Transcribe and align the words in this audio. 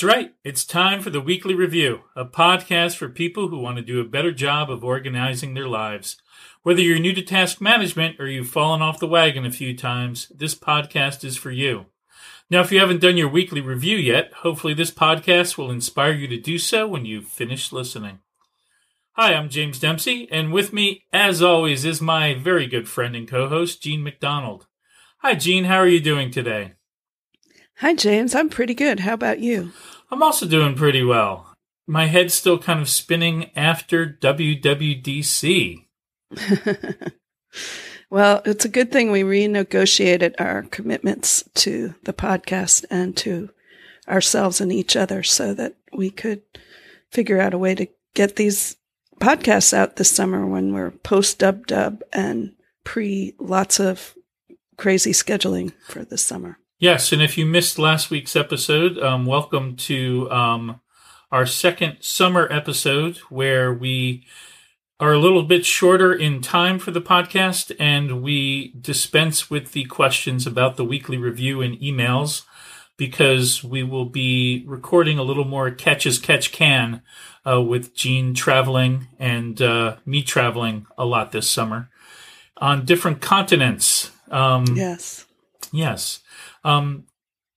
That's 0.00 0.16
right. 0.16 0.34
It's 0.44 0.64
time 0.64 1.02
for 1.02 1.10
the 1.10 1.20
Weekly 1.20 1.54
Review, 1.54 2.04
a 2.16 2.24
podcast 2.24 2.96
for 2.96 3.10
people 3.10 3.48
who 3.48 3.58
want 3.58 3.76
to 3.76 3.82
do 3.82 4.00
a 4.00 4.08
better 4.08 4.32
job 4.32 4.70
of 4.70 4.82
organizing 4.82 5.52
their 5.52 5.68
lives. 5.68 6.16
Whether 6.62 6.80
you're 6.80 6.98
new 6.98 7.12
to 7.12 7.20
task 7.20 7.60
management 7.60 8.18
or 8.18 8.26
you've 8.26 8.48
fallen 8.48 8.80
off 8.80 8.98
the 8.98 9.06
wagon 9.06 9.44
a 9.44 9.50
few 9.52 9.76
times, 9.76 10.32
this 10.34 10.54
podcast 10.54 11.22
is 11.22 11.36
for 11.36 11.50
you. 11.50 11.84
Now, 12.48 12.62
if 12.62 12.72
you 12.72 12.80
haven't 12.80 13.02
done 13.02 13.18
your 13.18 13.28
weekly 13.28 13.60
review 13.60 13.98
yet, 13.98 14.32
hopefully 14.36 14.72
this 14.72 14.90
podcast 14.90 15.58
will 15.58 15.70
inspire 15.70 16.12
you 16.12 16.28
to 16.28 16.40
do 16.40 16.56
so 16.56 16.88
when 16.88 17.04
you've 17.04 17.26
finished 17.26 17.70
listening. 17.70 18.20
Hi, 19.16 19.34
I'm 19.34 19.50
James 19.50 19.78
Dempsey, 19.78 20.28
and 20.32 20.50
with 20.50 20.72
me, 20.72 21.04
as 21.12 21.42
always, 21.42 21.84
is 21.84 22.00
my 22.00 22.32
very 22.32 22.66
good 22.66 22.88
friend 22.88 23.14
and 23.14 23.28
co 23.28 23.50
host, 23.50 23.82
Jean 23.82 24.02
MacDonald. 24.02 24.66
Hi, 25.18 25.34
Jean. 25.34 25.64
How 25.64 25.76
are 25.76 25.86
you 25.86 26.00
doing 26.00 26.30
today? 26.30 26.72
Hi, 27.80 27.94
James. 27.94 28.34
I'm 28.34 28.50
pretty 28.50 28.74
good. 28.74 29.00
How 29.00 29.14
about 29.14 29.40
you? 29.40 29.72
I'm 30.10 30.22
also 30.22 30.46
doing 30.46 30.74
pretty 30.74 31.04
well. 31.04 31.54
My 31.86 32.06
head's 32.06 32.34
still 32.34 32.58
kind 32.58 32.80
of 32.80 32.88
spinning 32.88 33.50
after 33.56 34.06
WWDC. 34.06 35.86
well, 38.10 38.42
it's 38.44 38.64
a 38.64 38.68
good 38.68 38.92
thing 38.92 39.10
we 39.10 39.22
renegotiated 39.22 40.34
our 40.38 40.62
commitments 40.62 41.44
to 41.54 41.94
the 42.04 42.12
podcast 42.12 42.84
and 42.90 43.16
to 43.18 43.50
ourselves 44.08 44.60
and 44.60 44.72
each 44.72 44.96
other 44.96 45.22
so 45.22 45.54
that 45.54 45.74
we 45.92 46.10
could 46.10 46.42
figure 47.10 47.40
out 47.40 47.54
a 47.54 47.58
way 47.58 47.74
to 47.74 47.86
get 48.14 48.36
these 48.36 48.76
podcasts 49.20 49.72
out 49.72 49.96
this 49.96 50.10
summer 50.10 50.46
when 50.46 50.72
we're 50.72 50.90
post 50.90 51.38
dub 51.38 51.66
dub 51.66 52.02
and 52.12 52.54
pre 52.84 53.34
lots 53.38 53.78
of 53.78 54.14
crazy 54.76 55.12
scheduling 55.12 55.72
for 55.86 56.04
this 56.04 56.24
summer. 56.24 56.59
Yes, 56.80 57.12
and 57.12 57.20
if 57.20 57.36
you 57.36 57.44
missed 57.44 57.78
last 57.78 58.08
week's 58.08 58.34
episode, 58.34 58.98
um, 59.00 59.26
welcome 59.26 59.76
to 59.76 60.30
um, 60.30 60.80
our 61.30 61.44
second 61.44 61.98
summer 62.00 62.50
episode 62.50 63.18
where 63.28 63.70
we 63.70 64.24
are 64.98 65.12
a 65.12 65.18
little 65.18 65.42
bit 65.42 65.66
shorter 65.66 66.14
in 66.14 66.40
time 66.40 66.78
for 66.78 66.90
the 66.90 67.02
podcast 67.02 67.70
and 67.78 68.22
we 68.22 68.72
dispense 68.80 69.50
with 69.50 69.72
the 69.72 69.84
questions 69.84 70.46
about 70.46 70.78
the 70.78 70.84
weekly 70.84 71.18
review 71.18 71.60
and 71.60 71.78
emails 71.80 72.44
because 72.96 73.62
we 73.62 73.82
will 73.82 74.06
be 74.06 74.64
recording 74.66 75.18
a 75.18 75.22
little 75.22 75.44
more 75.44 75.70
catch 75.70 76.06
as 76.06 76.18
catch 76.18 76.50
can 76.50 77.02
uh, 77.46 77.60
with 77.60 77.94
Jean 77.94 78.32
traveling 78.32 79.06
and 79.18 79.60
uh, 79.60 79.96
me 80.06 80.22
traveling 80.22 80.86
a 80.96 81.04
lot 81.04 81.30
this 81.30 81.50
summer 81.50 81.90
on 82.56 82.86
different 82.86 83.20
continents. 83.20 84.10
Um, 84.30 84.64
yes. 84.74 85.26
Yes. 85.72 86.20
Um, 86.64 87.06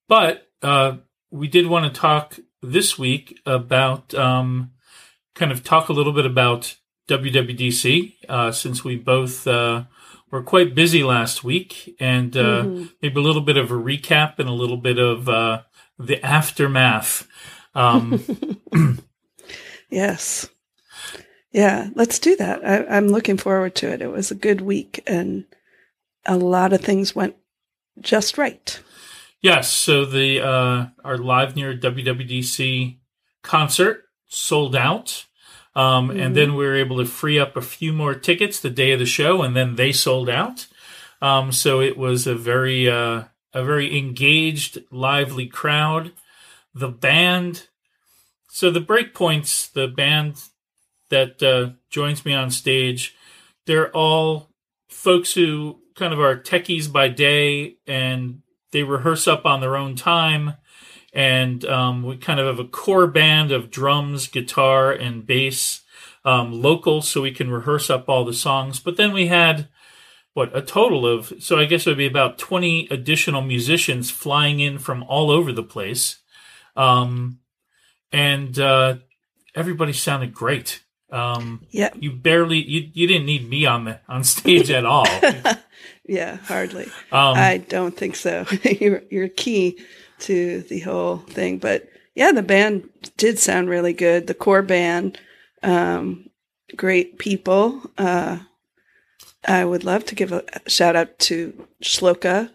but 0.08 0.48
uh, 0.62 0.98
we 1.32 1.48
did 1.48 1.68
want 1.68 1.94
to 1.94 2.00
talk 2.00 2.40
this 2.62 2.98
week 2.98 3.40
about 3.46 4.14
um, 4.14 4.72
kind 5.36 5.52
of 5.52 5.64
talk 5.64 5.90
a 5.90 5.94
little 5.94 6.14
bit 6.14 6.26
about 6.26 6.76
WWDC 7.10 8.16
uh, 8.30 8.52
since 8.52 8.84
we 8.84 8.96
both 8.96 9.46
uh, 9.48 9.84
were 10.32 10.44
quite 10.44 10.74
busy 10.74 11.04
last 11.04 11.44
week, 11.44 11.96
and 12.00 12.36
uh, 12.38 12.64
mm-hmm. 12.64 12.86
maybe 13.02 13.20
a 13.20 13.24
little 13.24 13.42
bit 13.42 13.58
of 13.58 13.72
a 13.72 13.76
recap 13.76 14.40
and 14.40 14.48
a 14.48 14.54
little 14.54 14.78
bit 14.78 14.98
of 14.98 15.28
uh, 15.28 15.62
the 16.00 16.24
aftermath. 16.26 17.28
Um, 17.76 18.24
yes. 19.90 20.50
Yeah, 21.52 21.90
let's 21.94 22.18
do 22.20 22.36
that. 22.38 22.66
I, 22.66 22.86
I'm 22.86 23.10
looking 23.10 23.38
forward 23.38 23.76
to 23.76 23.92
it. 23.92 24.02
It 24.02 24.12
was 24.12 24.32
a 24.32 24.36
good 24.36 24.62
week, 24.62 25.04
and 25.06 25.46
a 26.26 26.38
lot 26.38 26.74
of 26.74 26.82
things 26.82 27.16
went 27.16 27.36
just 28.00 28.38
right. 28.38 28.80
Yes, 29.44 29.70
so 29.70 30.06
the 30.06 30.40
uh, 30.40 30.86
our 31.04 31.18
live 31.18 31.54
near 31.54 31.78
WWDC 31.78 32.98
concert 33.42 34.06
sold 34.30 34.74
out, 34.74 35.26
um, 35.76 36.08
mm-hmm. 36.08 36.18
and 36.18 36.34
then 36.34 36.56
we 36.56 36.66
were 36.66 36.78
able 36.78 36.98
to 37.00 37.06
free 37.06 37.38
up 37.38 37.58
a 37.58 37.62
few 37.62 37.92
more 37.92 38.16
tickets 38.16 38.62
the 38.62 38.70
day 38.70 38.94
of 38.94 39.00
the 39.00 39.06
show, 39.06 39.42
and 39.42 39.54
then 39.54 39.76
they 39.76 39.92
sold 39.92 40.30
out. 40.30 40.68
Um, 41.22 41.52
so 41.52 41.82
it 41.82 41.98
was 41.98 42.26
a 42.26 42.36
very 42.36 42.90
uh, 42.90 43.26
a 43.54 43.64
very 43.66 43.98
engaged, 43.98 44.82
lively 44.92 45.48
crowd. 45.48 46.14
The 46.74 46.88
band, 46.88 47.68
so 48.48 48.72
the 48.72 48.80
Breakpoints, 48.80 49.70
the 49.74 49.90
band 49.90 50.42
that 51.10 51.44
uh, 51.44 51.76
joins 51.90 52.24
me 52.24 52.34
on 52.34 52.50
stage, 52.50 53.14
they're 53.66 53.92
all 53.92 54.52
folks 54.88 55.34
who 55.34 55.82
kind 55.96 56.14
of 56.14 56.22
are 56.22 56.38
techies 56.38 56.90
by 56.90 57.10
day 57.10 57.76
and 57.86 58.43
they 58.74 58.84
rehearse 58.84 59.28
up 59.28 59.46
on 59.46 59.62
their 59.62 59.78
own 59.78 59.96
time, 59.96 60.56
and 61.14 61.64
um, 61.66 62.04
we 62.04 62.18
kind 62.18 62.40
of 62.40 62.48
have 62.48 62.60
a 62.60 62.68
core 62.68 63.08
band 63.08 63.52
of 63.52 63.72
drums, 63.72 64.28
guitar, 64.28 64.92
and 64.92 65.26
bass, 65.26 65.84
um, 66.26 66.52
local, 66.62 67.02
so 67.02 67.22
we 67.22 67.32
can 67.32 67.50
rehearse 67.50 67.90
up 67.90 68.10
all 68.10 68.26
the 68.26 68.34
songs. 68.34 68.80
But 68.80 68.98
then 68.98 69.14
we 69.14 69.28
had 69.28 69.70
what 70.34 70.56
a 70.58 70.62
total 70.62 71.06
of 71.06 71.32
so 71.40 71.60
I 71.60 71.66
guess 71.66 71.86
it 71.86 71.92
would 71.92 71.98
be 71.98 72.08
about 72.08 72.38
twenty 72.38 72.88
additional 72.90 73.42
musicians 73.42 74.12
flying 74.12 74.60
in 74.60 74.80
from 74.80 75.04
all 75.04 75.30
over 75.30 75.54
the 75.54 75.64
place, 75.64 76.18
um, 76.76 77.40
and 78.12 78.58
uh, 78.60 78.96
everybody 79.56 79.94
sounded 79.94 80.34
great. 80.34 80.84
Um, 81.12 81.68
yeah, 81.70 81.92
you 81.96 82.12
barely 82.12 82.58
you 82.58 82.90
you 82.92 83.08
didn't 83.08 83.28
need 83.28 83.48
me 83.48 83.68
on 83.68 83.86
the 83.86 84.00
on 84.08 84.24
stage 84.24 84.72
at 84.72 84.86
all. 84.86 85.06
yeah, 86.06 86.38
hardly. 86.38 86.86
Um, 87.12 87.36
I 87.38 87.58
don't 87.58 87.96
think 87.96 88.16
so. 88.16 88.46
you're 88.64 89.04
you're 89.10 89.30
key 89.30 89.80
to 90.20 90.62
the 90.62 90.80
whole 90.80 91.18
thing, 91.18 91.58
but 91.58 91.88
yeah, 92.16 92.32
the 92.32 92.44
band 92.44 92.90
did 93.18 93.40
sound 93.40 93.70
really 93.70 93.94
good. 93.94 94.28
The 94.28 94.34
core 94.34 94.62
band, 94.62 95.20
um, 95.64 96.30
great 96.76 97.18
people. 97.18 97.82
Uh, 97.98 98.40
I 99.48 99.66
would 99.66 99.84
love 99.84 100.06
to 100.06 100.16
give 100.16 100.32
a 100.32 100.44
shout 100.68 100.96
out 100.96 101.20
to 101.20 101.68
Shloka 101.84 102.50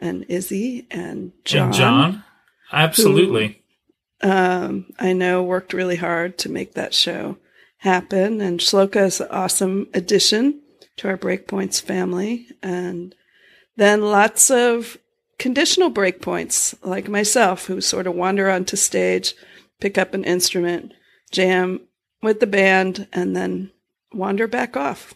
and 0.00 0.24
Izzy 0.28 0.86
and 0.90 1.32
John. 1.44 1.66
And 1.66 1.74
John, 1.74 2.24
absolutely. 2.72 3.62
Who, 4.22 4.30
um, 4.30 4.92
I 4.98 5.12
know 5.12 5.42
worked 5.42 5.72
really 5.72 5.96
hard 5.96 6.38
to 6.38 6.48
make 6.48 6.74
that 6.74 6.94
show 6.94 7.36
happen. 7.78 8.40
And 8.40 8.60
Shloka 8.60 9.06
is 9.06 9.20
an 9.20 9.28
awesome 9.30 9.88
addition 9.92 10.60
to 11.00 11.08
our 11.08 11.16
Breakpoints 11.16 11.80
family. 11.80 12.46
And 12.62 13.14
then 13.76 14.02
lots 14.02 14.50
of 14.50 14.98
conditional 15.38 15.90
breakpoints, 15.90 16.74
like 16.84 17.08
myself, 17.08 17.66
who 17.66 17.80
sort 17.80 18.06
of 18.06 18.14
wander 18.14 18.50
onto 18.50 18.76
stage, 18.76 19.34
pick 19.80 19.96
up 19.96 20.12
an 20.12 20.24
instrument, 20.24 20.92
jam 21.30 21.80
with 22.22 22.40
the 22.40 22.46
band, 22.46 23.08
and 23.14 23.34
then 23.34 23.70
wander 24.12 24.46
back 24.46 24.76
off. 24.76 25.14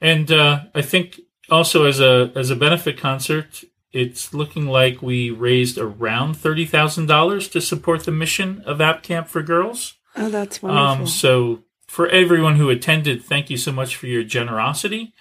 And 0.00 0.30
uh, 0.30 0.64
I 0.74 0.82
think 0.82 1.20
also 1.50 1.84
as 1.84 2.00
a 2.00 2.30
as 2.36 2.50
a 2.50 2.56
benefit 2.56 2.96
concert, 2.96 3.64
it's 3.92 4.32
looking 4.32 4.66
like 4.66 5.02
we 5.02 5.30
raised 5.30 5.76
around 5.76 6.34
thirty 6.34 6.66
thousand 6.66 7.06
dollars 7.06 7.48
to 7.48 7.60
support 7.60 8.04
the 8.04 8.12
mission 8.12 8.62
of 8.64 8.80
App 8.80 9.02
Camp 9.02 9.28
for 9.28 9.42
Girls. 9.42 9.94
Oh, 10.16 10.28
that's 10.28 10.62
um, 10.62 10.68
wonderful. 10.68 11.02
Um, 11.02 11.06
so 11.08 11.62
for 11.92 12.08
everyone 12.08 12.56
who 12.56 12.70
attended, 12.70 13.22
thank 13.22 13.50
you 13.50 13.58
so 13.58 13.70
much 13.70 13.96
for 13.96 14.06
your 14.06 14.24
generosity. 14.24 15.12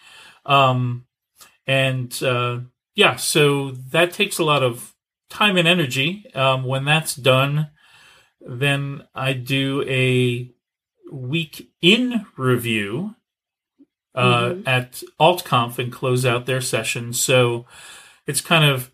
Um, 0.46 1.04
and 1.68 2.18
uh, 2.24 2.60
yeah, 2.96 3.18
so 3.18 3.72
that 3.90 4.14
takes 4.14 4.40
a 4.40 4.46
lot 4.46 4.64
of 4.64 4.96
time 5.30 5.58
and 5.58 5.68
energy. 5.68 6.26
Um, 6.34 6.64
when 6.64 6.86
that's 6.86 7.14
done, 7.14 7.72
then 8.40 9.06
I 9.14 9.34
do 9.34 9.84
a 9.86 10.50
week 11.12 11.70
in 11.82 12.26
review 12.38 13.16
uh, 14.16 14.52
mm-hmm. 14.52 14.62
at 14.66 15.04
AltConf 15.20 15.78
and 15.78 15.92
close 15.92 16.26
out 16.26 16.46
their 16.46 16.62
session. 16.62 17.12
So 17.12 17.66
it's 18.26 18.40
kind 18.40 18.64
of 18.64 18.92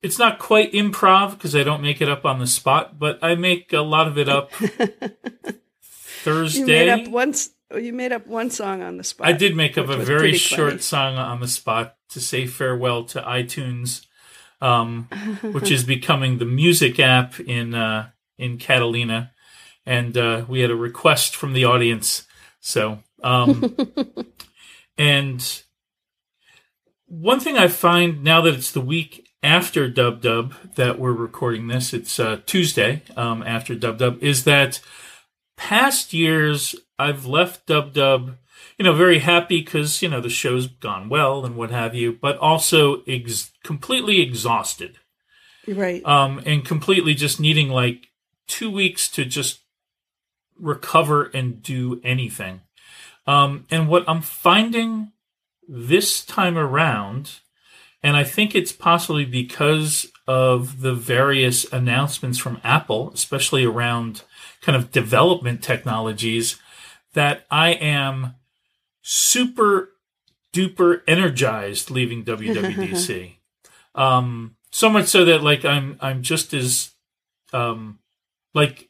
it's 0.00 0.18
not 0.18 0.38
quite 0.38 0.72
improv 0.72 1.32
because 1.32 1.54
I 1.54 1.62
don't 1.62 1.82
make 1.82 2.00
it 2.00 2.08
up 2.08 2.24
on 2.24 2.38
the 2.38 2.46
spot, 2.46 2.98
but 2.98 3.18
I 3.20 3.34
make 3.34 3.74
a 3.74 3.82
lot 3.82 4.08
of 4.08 4.16
it 4.16 4.30
up 4.30 4.50
Thursday. 6.28 6.60
You 6.60 6.66
made 6.66 6.88
up 6.88 7.08
once. 7.08 7.50
You 7.74 7.92
made 7.92 8.12
up 8.12 8.26
one 8.26 8.50
song 8.50 8.82
on 8.82 8.96
the 8.96 9.04
spot. 9.04 9.28
I 9.28 9.32
did 9.32 9.54
make 9.54 9.76
up 9.76 9.88
a 9.88 9.96
very 9.96 10.34
short 10.34 10.82
song 10.82 11.16
on 11.16 11.40
the 11.40 11.48
spot 11.48 11.96
to 12.10 12.20
say 12.20 12.46
farewell 12.46 13.04
to 13.04 13.20
iTunes, 13.20 14.06
um, 14.60 15.04
which 15.42 15.70
is 15.70 15.84
becoming 15.96 16.38
the 16.38 16.46
music 16.46 16.98
app 16.98 17.38
in 17.40 17.74
uh, 17.74 18.10
in 18.38 18.58
Catalina, 18.58 19.32
and 19.84 20.16
uh, 20.16 20.44
we 20.48 20.60
had 20.60 20.70
a 20.70 20.76
request 20.76 21.36
from 21.36 21.52
the 21.52 21.64
audience. 21.64 22.26
So, 22.60 23.00
um, 23.22 23.76
and 24.98 25.62
one 27.06 27.40
thing 27.40 27.56
I 27.56 27.68
find 27.68 28.22
now 28.22 28.40
that 28.42 28.54
it's 28.54 28.70
the 28.70 28.80
week 28.80 29.28
after 29.42 29.88
Dub 29.88 30.20
Dub 30.20 30.54
that 30.74 30.98
we're 30.98 31.12
recording 31.12 31.68
this, 31.68 31.92
it's 31.92 32.18
uh, 32.18 32.40
Tuesday 32.46 33.02
um, 33.16 33.42
after 33.42 33.74
Dub 33.74 33.98
Dub, 33.98 34.22
is 34.22 34.44
that 34.44 34.80
past 35.58 36.14
years 36.14 36.74
I've 36.98 37.26
left 37.26 37.66
Dub 37.66 37.92
Dub, 37.92 38.36
you 38.78 38.84
know, 38.84 38.94
very 38.94 39.18
happy 39.18 39.60
because, 39.60 40.00
you 40.00 40.08
know, 40.08 40.20
the 40.20 40.30
show's 40.30 40.68
gone 40.68 41.10
well 41.10 41.44
and 41.44 41.56
what 41.56 41.70
have 41.70 41.94
you, 41.94 42.12
but 42.12 42.38
also 42.38 43.02
ex- 43.06 43.52
completely 43.62 44.22
exhausted. 44.22 44.98
Right. 45.66 46.02
Um, 46.06 46.40
and 46.46 46.64
completely 46.64 47.12
just 47.12 47.38
needing 47.38 47.68
like 47.68 48.06
two 48.46 48.70
weeks 48.70 49.10
to 49.10 49.26
just 49.26 49.60
recover 50.58 51.24
and 51.34 51.62
do 51.62 52.00
anything. 52.02 52.62
Um, 53.26 53.66
and 53.70 53.88
what 53.88 54.08
I'm 54.08 54.22
finding 54.22 55.12
this 55.68 56.24
time 56.24 56.56
around, 56.56 57.40
and 58.02 58.16
I 58.16 58.24
think 58.24 58.54
it's 58.54 58.72
possibly 58.72 59.26
because 59.26 60.10
of 60.26 60.80
the 60.80 60.94
various 60.94 61.70
announcements 61.72 62.38
from 62.38 62.60
Apple, 62.64 63.10
especially 63.12 63.64
around 63.64 64.22
kind 64.60 64.76
of 64.76 64.90
development 64.90 65.62
technologies, 65.62 66.58
that 67.14 67.46
I 67.50 67.70
am 67.70 68.34
super 69.02 69.90
duper 70.52 71.02
energized 71.06 71.90
leaving 71.90 72.24
WWDC. 72.24 73.36
um, 73.94 74.56
so 74.70 74.90
much 74.90 75.06
so 75.06 75.24
that 75.24 75.42
like 75.42 75.64
I'm 75.64 75.96
I'm 76.00 76.22
just 76.22 76.52
as 76.52 76.90
um, 77.52 77.98
like 78.54 78.88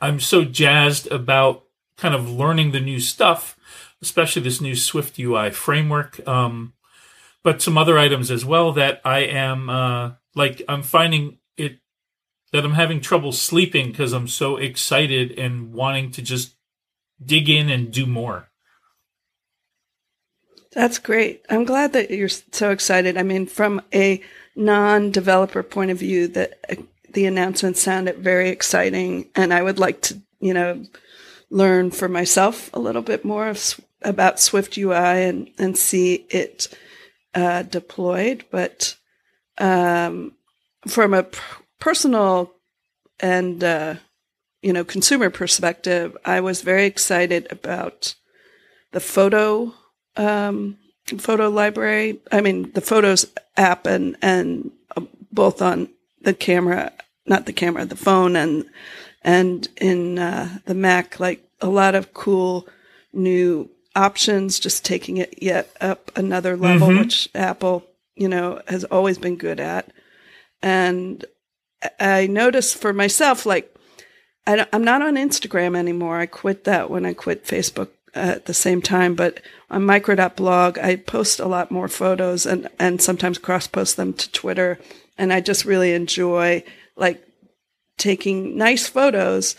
I'm 0.00 0.20
so 0.20 0.44
jazzed 0.44 1.06
about 1.08 1.64
kind 1.96 2.14
of 2.14 2.30
learning 2.30 2.70
the 2.70 2.80
new 2.80 3.00
stuff, 3.00 3.58
especially 4.00 4.42
this 4.42 4.60
new 4.60 4.74
SwiftUI 4.74 5.52
framework. 5.52 6.26
Um, 6.26 6.74
but 7.42 7.62
some 7.62 7.78
other 7.78 7.98
items 7.98 8.30
as 8.30 8.44
well 8.44 8.72
that 8.72 9.00
I 9.04 9.20
am 9.20 9.70
uh, 9.70 10.12
like 10.34 10.62
I'm 10.68 10.82
finding 10.82 11.37
that 12.52 12.64
I'm 12.64 12.74
having 12.74 13.00
trouble 13.00 13.32
sleeping 13.32 13.90
because 13.90 14.12
I'm 14.12 14.28
so 14.28 14.56
excited 14.56 15.38
and 15.38 15.72
wanting 15.72 16.10
to 16.12 16.22
just 16.22 16.54
dig 17.22 17.48
in 17.48 17.68
and 17.68 17.92
do 17.92 18.06
more. 18.06 18.48
That's 20.72 20.98
great. 20.98 21.44
I'm 21.48 21.64
glad 21.64 21.92
that 21.94 22.10
you're 22.10 22.28
so 22.28 22.70
excited. 22.70 23.16
I 23.16 23.22
mean, 23.22 23.46
from 23.46 23.82
a 23.92 24.22
non-developer 24.54 25.62
point 25.62 25.90
of 25.90 25.98
view, 25.98 26.28
that 26.28 26.60
the 27.12 27.26
announcement 27.26 27.76
sounded 27.76 28.18
very 28.18 28.50
exciting, 28.50 29.28
and 29.34 29.52
I 29.52 29.62
would 29.62 29.78
like 29.78 30.02
to, 30.02 30.20
you 30.40 30.54
know, 30.54 30.84
learn 31.50 31.90
for 31.90 32.08
myself 32.08 32.70
a 32.74 32.78
little 32.78 33.02
bit 33.02 33.24
more 33.24 33.48
of, 33.48 33.80
about 34.02 34.36
SwiftUI 34.36 35.28
and 35.28 35.50
and 35.58 35.76
see 35.76 36.26
it 36.30 36.68
uh, 37.34 37.62
deployed. 37.62 38.44
But 38.50 38.94
um, 39.56 40.34
from 40.86 41.14
a 41.14 41.26
personal 41.78 42.52
and 43.20 43.62
uh, 43.62 43.94
you 44.62 44.72
know 44.72 44.84
consumer 44.84 45.30
perspective, 45.30 46.16
I 46.24 46.40
was 46.40 46.62
very 46.62 46.86
excited 46.86 47.46
about 47.50 48.14
the 48.92 49.00
photo 49.00 49.74
um, 50.16 50.76
photo 51.16 51.48
library. 51.48 52.20
I 52.30 52.42
mean, 52.42 52.72
the 52.72 52.80
Photos 52.82 53.26
app 53.56 53.86
and 53.86 54.16
and 54.20 54.70
uh, 54.96 55.02
both 55.32 55.62
on 55.62 55.88
the 56.20 56.34
camera, 56.34 56.92
not 57.26 57.46
the 57.46 57.52
camera, 57.52 57.86
the 57.86 57.96
phone, 57.96 58.36
and 58.36 58.64
and 59.22 59.68
in 59.80 60.18
uh, 60.18 60.58
the 60.66 60.74
Mac, 60.74 61.18
like 61.18 61.48
a 61.60 61.68
lot 61.68 61.94
of 61.94 62.12
cool 62.12 62.68
new 63.12 63.70
options. 63.96 64.60
Just 64.60 64.84
taking 64.84 65.16
it 65.16 65.42
yet 65.42 65.70
up 65.80 66.10
another 66.16 66.56
level, 66.56 66.88
mm-hmm. 66.88 66.98
which 67.00 67.30
Apple, 67.34 67.84
you 68.14 68.28
know, 68.28 68.60
has 68.68 68.84
always 68.84 69.16
been 69.16 69.36
good 69.36 69.60
at. 69.60 69.90
And 70.60 71.24
I 72.00 72.26
noticed 72.26 72.76
for 72.76 72.92
myself, 72.92 73.46
like 73.46 73.74
I 74.46 74.66
am 74.72 74.82
not 74.82 75.02
on 75.02 75.16
Instagram 75.16 75.76
anymore. 75.76 76.18
I 76.18 76.26
quit 76.26 76.64
that 76.64 76.90
when 76.90 77.04
I 77.04 77.12
quit 77.12 77.44
Facebook 77.44 77.90
at 78.14 78.46
the 78.46 78.54
same 78.54 78.82
time. 78.82 79.14
But 79.14 79.40
on 79.70 79.84
micro.blog, 79.84 80.78
I 80.78 80.96
post 80.96 81.40
a 81.40 81.46
lot 81.46 81.70
more 81.70 81.88
photos 81.88 82.46
and, 82.46 82.68
and 82.78 83.00
sometimes 83.00 83.38
cross 83.38 83.66
post 83.66 83.96
them 83.96 84.12
to 84.14 84.32
Twitter. 84.32 84.78
And 85.16 85.32
I 85.32 85.40
just 85.40 85.64
really 85.64 85.92
enjoy 85.92 86.64
like 86.96 87.22
taking 87.96 88.56
nice 88.56 88.86
photos 88.86 89.56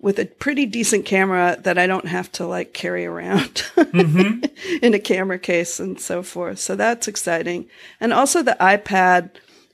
with 0.00 0.18
a 0.18 0.26
pretty 0.26 0.66
decent 0.66 1.04
camera 1.04 1.58
that 1.62 1.76
I 1.76 1.88
don't 1.88 2.06
have 2.06 2.30
to 2.32 2.46
like 2.46 2.72
carry 2.72 3.04
around 3.04 3.64
mm-hmm. 3.74 4.44
in 4.82 4.94
a 4.94 5.00
camera 5.00 5.38
case 5.38 5.80
and 5.80 6.00
so 6.00 6.22
forth. 6.22 6.60
So 6.60 6.76
that's 6.76 7.08
exciting. 7.08 7.68
And 8.00 8.12
also 8.12 8.42
the 8.42 8.56
iPad 8.60 9.30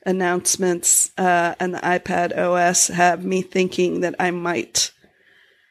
announcements 0.06 1.10
uh, 1.18 1.54
and 1.58 1.74
the 1.74 1.78
iPadOS 1.78 2.92
have 2.92 3.24
me 3.24 3.42
thinking 3.42 4.00
that 4.00 4.14
I 4.18 4.30
might 4.30 4.92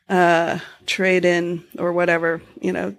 uh, 0.09 0.59
trade 0.85 1.25
in 1.25 1.63
or 1.77 1.93
whatever, 1.93 2.41
you 2.61 2.71
know, 2.71 2.95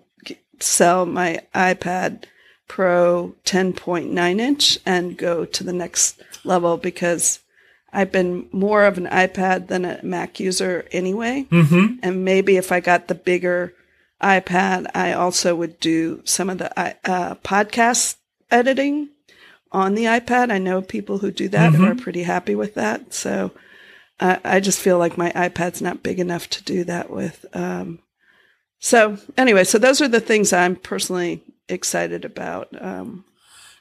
sell 0.61 1.07
my 1.07 1.41
iPad 1.55 2.25
Pro 2.67 3.35
10.9 3.45 4.41
inch 4.41 4.79
and 4.87 5.17
go 5.17 5.45
to 5.45 5.65
the 5.65 5.73
next 5.73 6.23
level 6.45 6.77
because 6.77 7.41
I've 7.93 8.11
been 8.11 8.49
more 8.53 8.85
of 8.85 8.99
an 8.99 9.07
iPad 9.07 9.69
than 9.69 9.85
a 9.85 10.01
Mac 10.03 10.41
user 10.41 10.87
anyway. 10.91 11.47
Mm-hmm. 11.51 11.99
And 12.03 12.25
maybe 12.25 12.57
if 12.57 12.73
I 12.73 12.81
got 12.81 13.07
the 13.07 13.15
bigger 13.15 13.75
iPad, 14.21 14.87
I 14.95 15.13
also 15.13 15.55
would 15.55 15.79
do 15.79 16.23
some 16.25 16.51
of 16.51 16.59
the 16.59 16.77
uh, 16.79 17.35
podcast 17.37 18.17
editing 18.51 19.11
on 19.75 19.95
the 19.95 20.05
iPad. 20.05 20.51
I 20.53 20.59
know 20.59 20.81
people 20.81 21.19
who 21.19 21.31
do 21.31 21.49
that 21.49 21.73
mm-hmm. 21.73 21.85
are 21.85 21.95
pretty 21.97 22.23
happy 22.23 22.55
with 22.55 22.75
that. 22.75 23.13
So 23.13 23.51
I, 24.21 24.39
I 24.45 24.61
just 24.61 24.81
feel 24.81 24.99
like 24.99 25.19
my 25.19 25.31
iPad's 25.33 25.83
not 25.83 26.03
big 26.03 26.21
enough 26.21 26.49
to 26.51 26.63
do 26.63 26.85
that 26.85 27.11
with. 27.11 27.45
Um, 27.53 27.99
so 28.79 29.19
anyway, 29.37 29.65
so 29.65 29.79
those 29.79 30.01
are 30.01 30.09
the 30.09 30.21
things 30.21 30.53
I'm 30.53 30.77
personally 30.77 31.43
excited 31.69 32.25
about. 32.25 32.69
Um, 32.81 33.25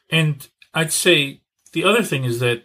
and 0.10 0.48
I'd 0.74 0.92
say 0.92 1.42
the 1.74 1.84
other 1.84 2.04
thing 2.04 2.24
is 2.24 2.40
that 2.40 2.64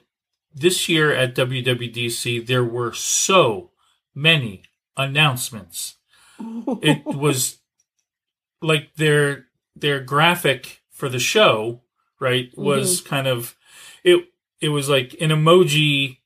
this 0.55 0.89
year 0.89 1.13
at 1.13 1.35
WWDC 1.35 2.47
there 2.47 2.65
were 2.65 2.93
so 2.93 3.71
many 4.15 4.63
announcements. 4.97 5.97
it 6.41 7.05
was 7.05 7.59
like 8.63 8.95
their 8.97 9.47
their 9.77 10.01
graphic 10.01 10.83
for 10.91 11.09
the 11.09 11.19
show, 11.19 11.83
right, 12.21 12.51
was 12.57 13.01
mm-hmm. 13.01 13.09
kind 13.09 13.27
of 13.27 13.57
it 14.05 14.25
it 14.61 14.71
was 14.71 14.89
like 14.89 15.17
an 15.21 15.31
emoji 15.31 16.19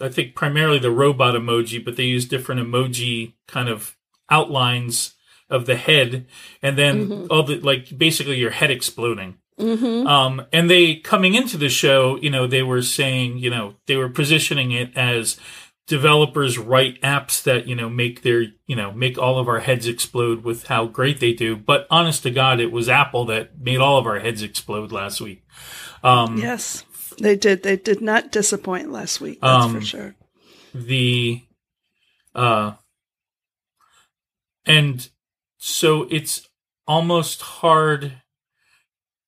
I 0.00 0.08
think 0.08 0.34
primarily 0.34 0.78
the 0.78 0.90
robot 0.90 1.34
emoji, 1.34 1.84
but 1.84 1.96
they 1.96 2.04
used 2.04 2.30
different 2.30 2.60
emoji 2.60 3.34
kind 3.46 3.68
of 3.68 3.96
outlines 4.30 5.14
of 5.48 5.66
the 5.66 5.76
head, 5.76 6.26
and 6.62 6.78
then 6.78 7.08
mm-hmm. 7.08 7.26
all 7.30 7.42
the 7.42 7.60
like 7.60 7.96
basically 7.96 8.38
your 8.38 8.50
head 8.50 8.70
exploding. 8.70 9.38
Mm-hmm. 9.58 10.06
Um, 10.06 10.46
and 10.52 10.70
they 10.70 10.96
coming 10.96 11.34
into 11.34 11.58
the 11.58 11.68
show, 11.68 12.16
you 12.16 12.30
know, 12.30 12.46
they 12.46 12.62
were 12.62 12.80
saying, 12.80 13.38
you 13.38 13.50
know, 13.50 13.74
they 13.86 13.96
were 13.96 14.08
positioning 14.08 14.72
it 14.72 14.96
as 14.96 15.38
developers 15.90 16.56
write 16.56 17.00
apps 17.02 17.42
that 17.42 17.66
you 17.66 17.74
know 17.74 17.90
make 17.90 18.22
their 18.22 18.46
you 18.66 18.76
know 18.76 18.92
make 18.92 19.18
all 19.18 19.38
of 19.38 19.48
our 19.48 19.58
heads 19.58 19.86
explode 19.86 20.44
with 20.44 20.68
how 20.68 20.86
great 20.86 21.18
they 21.18 21.32
do 21.32 21.56
but 21.56 21.86
honest 21.90 22.22
to 22.22 22.30
god 22.30 22.60
it 22.60 22.70
was 22.70 22.88
apple 22.88 23.24
that 23.24 23.60
made 23.60 23.78
all 23.78 23.98
of 23.98 24.06
our 24.06 24.20
heads 24.20 24.40
explode 24.40 24.92
last 24.92 25.20
week 25.20 25.44
um, 26.04 26.38
yes 26.38 26.84
they 27.20 27.36
did. 27.36 27.62
They 27.62 27.76
did 27.76 28.00
not 28.00 28.32
disappoint 28.32 28.90
last 28.90 29.20
week. 29.20 29.40
That's 29.40 29.64
um, 29.64 29.74
for 29.74 29.80
sure. 29.80 30.14
The, 30.74 31.42
uh, 32.34 32.72
and 34.64 35.08
so 35.58 36.06
it's 36.10 36.48
almost 36.86 37.42
hard. 37.42 38.22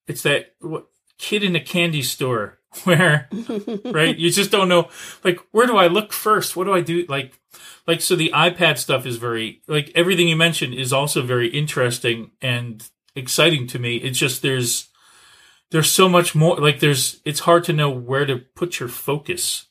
It's 0.07 0.23
that 0.23 0.55
what, 0.61 0.87
kid 1.19 1.43
in 1.43 1.55
a 1.55 1.61
candy 1.61 2.03
store 2.03 2.59
where, 2.85 3.29
right? 3.85 4.17
You 4.17 4.31
just 4.31 4.51
don't 4.51 4.69
know, 4.69 4.89
like, 5.25 5.39
where 5.51 5.67
do 5.67 5.77
I 5.77 5.89
look 5.89 6.13
first? 6.13 6.57
What 6.57 6.65
do 6.65 6.73
I 6.73 6.81
do? 6.81 7.05
Like, 7.09 7.39
like, 7.87 8.01
so 8.01 8.17
the 8.17 8.31
iPad 8.35 8.79
stuff 8.79 9.07
is 9.07 9.17
very, 9.17 9.63
like, 9.67 9.91
everything 9.95 10.29
you 10.29 10.37
mentioned 10.37 10.75
is 10.75 10.93
also 10.93 11.23
very 11.23 11.49
interesting 11.49 12.31
and 12.41 12.89
exciting 13.15 13.67
to 13.69 13.79
me. 13.79 13.97
It's 13.97 14.19
just 14.19 14.43
there's, 14.43 14.89
there's 15.73 15.91
so 15.91 16.09
much 16.09 16.35
more 16.35 16.57
like 16.59 16.79
there's 16.79 17.21
it's 17.25 17.41
hard 17.41 17.65
to 17.65 17.73
know 17.73 17.91
where 17.91 18.27
to 18.27 18.37
put 18.55 18.79
your 18.79 18.89
focus 18.89 19.67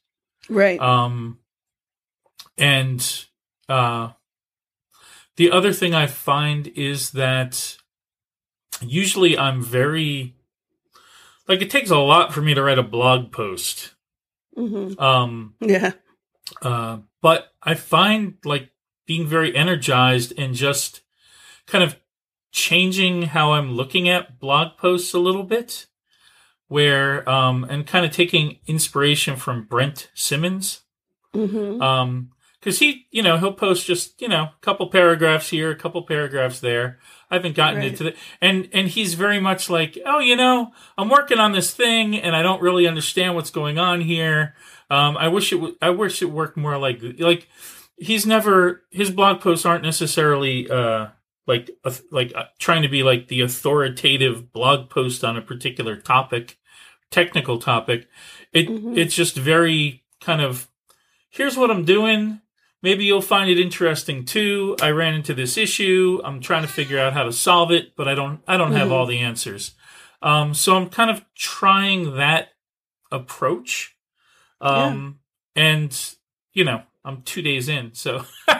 right 0.50 0.80
um 0.82 1.38
and 2.58 3.26
uh 3.70 4.10
the 5.38 5.52
other 5.52 5.72
thing 5.72 5.94
i 5.94 6.08
find 6.08 6.68
is 6.70 7.12
that 7.12 7.78
usually 8.82 9.38
i'm 9.38 9.62
very 9.62 10.36
like 11.52 11.62
it 11.62 11.70
takes 11.70 11.90
a 11.90 11.98
lot 11.98 12.34
for 12.34 12.42
me 12.42 12.54
to 12.54 12.64
write 12.64 12.80
a 12.80 12.84
blog 12.84 13.32
post 13.32 13.94
mm-hmm. 14.58 15.00
um 15.02 15.54
yeah 15.60 15.92
uh 16.62 16.98
but 17.22 17.54
i 17.62 17.74
find 17.74 18.36
like 18.46 18.72
being 19.06 19.28
very 19.28 19.56
energized 19.56 20.34
and 20.38 20.56
just 20.56 21.02
kind 21.68 21.84
of 21.84 21.98
changing 22.52 23.24
how 23.24 23.54
i'm 23.54 23.72
looking 23.72 24.10
at 24.10 24.40
blog 24.40 24.78
posts 24.78 25.14
a 25.14 25.20
little 25.20 25.44
bit 25.44 25.88
where 26.72 27.28
um, 27.30 27.66
and 27.66 27.86
kind 27.86 28.06
of 28.06 28.14
taking 28.14 28.60
inspiration 28.66 29.36
from 29.36 29.66
Brent 29.66 30.10
Simmons. 30.14 30.84
Mm-hmm. 31.36 31.82
Um, 31.82 32.32
because 32.62 32.80
he, 32.80 33.08
you 33.12 33.22
know, 33.22 33.38
he'll 33.38 33.52
post 33.52 33.86
just 33.86 34.22
you 34.22 34.30
know 34.30 34.44
a 34.44 34.54
couple 34.62 34.88
paragraphs 34.88 35.50
here, 35.50 35.70
a 35.70 35.76
couple 35.76 36.02
paragraphs 36.04 36.62
there. 36.62 37.00
I 37.32 37.36
haven't 37.36 37.56
gotten 37.56 37.80
right. 37.80 37.88
into 37.88 38.08
it, 38.08 38.18
and 38.42 38.68
and 38.74 38.90
he's 38.90 39.14
very 39.16 39.40
much 39.40 39.70
like, 39.70 39.98
oh, 40.06 40.20
you 40.20 40.36
know, 40.36 40.74
I'm 40.98 41.10
working 41.10 41.40
on 41.40 41.54
this 41.54 41.74
thing, 41.74 42.16
and 42.16 42.36
I 42.36 42.42
don't 42.44 42.62
really 42.62 42.88
understand 42.88 43.36
what's 43.36 43.50
going 43.52 43.80
on 43.80 44.02
here. 44.02 44.54
Um, 44.90 45.16
I 45.18 45.30
wish 45.30 45.52
it. 45.54 45.56
W- 45.56 45.78
I 45.82 45.90
wish 45.92 46.22
it 46.22 46.26
worked 46.26 46.58
more 46.58 46.78
like 46.78 47.02
like 47.18 47.48
he's 47.98 48.26
never 48.26 48.84
his 48.92 49.10
blog 49.12 49.40
posts 49.42 49.66
aren't 49.66 49.84
necessarily 49.84 50.70
uh 50.70 51.08
like 51.48 51.72
uh, 51.86 51.94
like 52.12 52.34
uh, 52.36 52.46
trying 52.60 52.82
to 52.82 52.90
be 52.90 53.02
like 53.02 53.28
the 53.30 53.42
authoritative 53.42 54.52
blog 54.52 54.90
post 54.90 55.24
on 55.24 55.38
a 55.38 55.42
particular 55.42 55.96
topic, 55.96 56.58
technical 57.10 57.60
topic. 57.60 58.08
It 58.52 58.68
Mhm. 58.68 58.98
it's 58.98 59.16
just 59.16 59.36
very 59.38 60.04
kind 60.20 60.42
of 60.42 60.68
here's 61.30 61.56
what 61.58 61.72
I'm 61.72 61.86
doing. 61.86 62.42
Maybe 62.84 63.06
you'll 63.06 63.22
find 63.22 63.50
it 63.50 63.60
interesting 63.60 64.26
too. 64.26 64.76
I 64.82 64.90
ran 64.90 65.14
into 65.14 65.34
this 65.34 65.58
issue. 65.58 66.20
I'm 66.24 66.40
trying 66.42 66.64
to 66.64 66.68
figure 66.68 66.98
out 67.00 67.14
how 67.14 67.24
to 67.24 67.32
solve 67.32 67.72
it, 67.72 67.96
but 67.96 68.08
I 68.08 68.16
don't 68.16 68.42
I 68.48 68.58
don't 68.58 68.72
have 68.74 68.88
Mhm. 68.88 68.92
all 68.92 69.06
the 69.06 69.20
answers. 69.20 69.74
Um, 70.22 70.54
so 70.54 70.76
I'm 70.76 70.90
kind 70.90 71.10
of 71.12 71.24
trying 71.36 72.16
that 72.18 72.50
approach. 73.12 73.96
Um, 74.60 75.20
and 75.56 75.96
you 76.54 76.64
know, 76.64 76.84
I'm 77.06 77.22
two 77.24 77.42
days 77.42 77.70
in, 77.70 77.94
so 77.94 78.26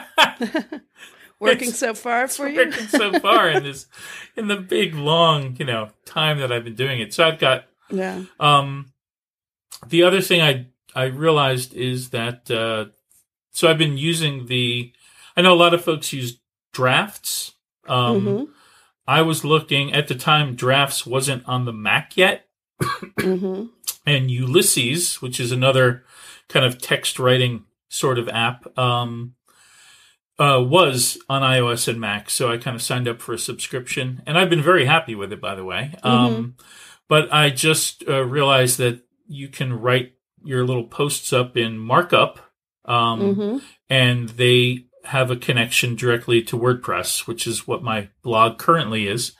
Working 1.40 1.68
It's- 1.68 1.78
so 1.78 1.92
far 1.92 2.28
for 2.28 2.48
you? 2.48 2.56
working 2.56 2.86
so 2.86 3.18
far 3.18 3.48
in 3.50 3.64
this 3.64 3.86
in 4.36 4.46
the 4.46 4.56
big 4.56 4.94
long 4.94 5.56
you 5.58 5.64
know 5.64 5.90
time 6.04 6.38
that 6.38 6.52
I've 6.52 6.62
been 6.64 6.76
doing 6.76 7.00
it. 7.00 7.12
So 7.12 7.26
I've 7.26 7.40
got 7.40 7.64
Yeah. 7.90 8.22
um 8.38 8.92
the 9.88 10.04
other 10.04 10.20
thing 10.20 10.40
I 10.40 10.66
I 10.94 11.04
realized 11.06 11.74
is 11.74 12.10
that 12.10 12.48
uh 12.50 12.86
so 13.52 13.68
I've 13.68 13.78
been 13.78 13.96
using 13.98 14.46
the 14.46 14.92
I 15.36 15.42
know 15.42 15.54
a 15.54 15.62
lot 15.62 15.74
of 15.74 15.84
folks 15.84 16.12
use 16.12 16.40
drafts. 16.72 17.52
Um 17.86 18.20
hmm 18.24 18.44
I 19.04 19.22
was 19.22 19.44
looking 19.44 19.92
at 19.92 20.06
the 20.06 20.14
time 20.14 20.54
drafts 20.54 21.04
wasn't 21.04 21.46
on 21.46 21.64
the 21.64 21.72
Mac 21.72 22.16
yet 22.16 22.46
hmm 23.20 23.64
and 24.06 24.30
Ulysses, 24.30 25.22
which 25.22 25.38
is 25.38 25.52
another 25.52 26.04
kind 26.48 26.64
of 26.66 26.78
text 26.78 27.18
writing 27.18 27.64
sort 27.88 28.18
of 28.18 28.28
app, 28.28 28.76
um, 28.78 29.34
uh, 30.38 30.60
was 30.60 31.18
on 31.28 31.42
iOS 31.42 31.88
and 31.88 32.00
Mac. 32.00 32.30
So 32.30 32.50
I 32.50 32.56
kind 32.56 32.74
of 32.74 32.82
signed 32.82 33.06
up 33.06 33.20
for 33.20 33.32
a 33.32 33.38
subscription, 33.38 34.22
and 34.26 34.36
I've 34.38 34.50
been 34.50 34.62
very 34.62 34.86
happy 34.86 35.14
with 35.14 35.32
it, 35.32 35.40
by 35.40 35.54
the 35.54 35.64
way. 35.64 35.94
Um, 36.02 36.56
but 37.08 37.32
I 37.32 37.50
just 37.50 38.02
uh, 38.08 38.24
realized 38.24 38.78
that 38.78 39.02
you 39.28 39.48
can 39.48 39.72
write 39.74 40.14
your 40.44 40.64
little 40.64 40.84
posts 40.84 41.32
up 41.32 41.56
in 41.56 41.78
markup, 41.78 42.40
um, 42.84 43.34
hmm 43.34 43.58
and 43.88 44.30
they 44.30 44.86
have 45.04 45.30
a 45.30 45.36
connection 45.36 45.96
directly 45.96 46.42
to 46.42 46.58
WordPress, 46.58 47.26
which 47.26 47.46
is 47.46 47.66
what 47.66 47.82
my 47.82 48.08
blog 48.22 48.56
currently 48.56 49.06
is. 49.06 49.32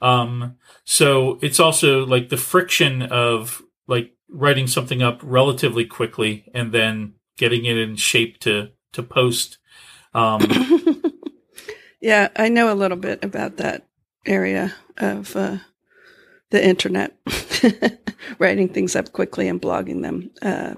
Um, 0.00 0.56
so 0.84 1.38
it's 1.42 1.60
also 1.60 2.06
like 2.06 2.30
the 2.30 2.38
friction 2.38 3.02
of 3.02 3.62
like 3.86 4.12
writing 4.30 4.66
something 4.66 5.02
up 5.02 5.20
relatively 5.22 5.84
quickly 5.84 6.50
and 6.54 6.72
then 6.72 7.14
getting 7.36 7.66
it 7.66 7.76
in 7.76 7.96
shape 7.96 8.38
to 8.40 8.70
to 8.92 9.02
post. 9.02 9.58
Um, 10.14 10.48
yeah, 12.00 12.28
I 12.36 12.48
know 12.48 12.72
a 12.72 12.74
little 12.74 12.96
bit 12.96 13.22
about 13.22 13.58
that 13.58 13.86
area 14.24 14.74
of 14.96 15.36
uh, 15.36 15.58
the 16.50 16.64
internet, 16.64 17.14
writing 18.38 18.68
things 18.68 18.96
up 18.96 19.12
quickly 19.12 19.48
and 19.48 19.60
blogging 19.60 20.02
them 20.02 20.30
uh, 20.40 20.74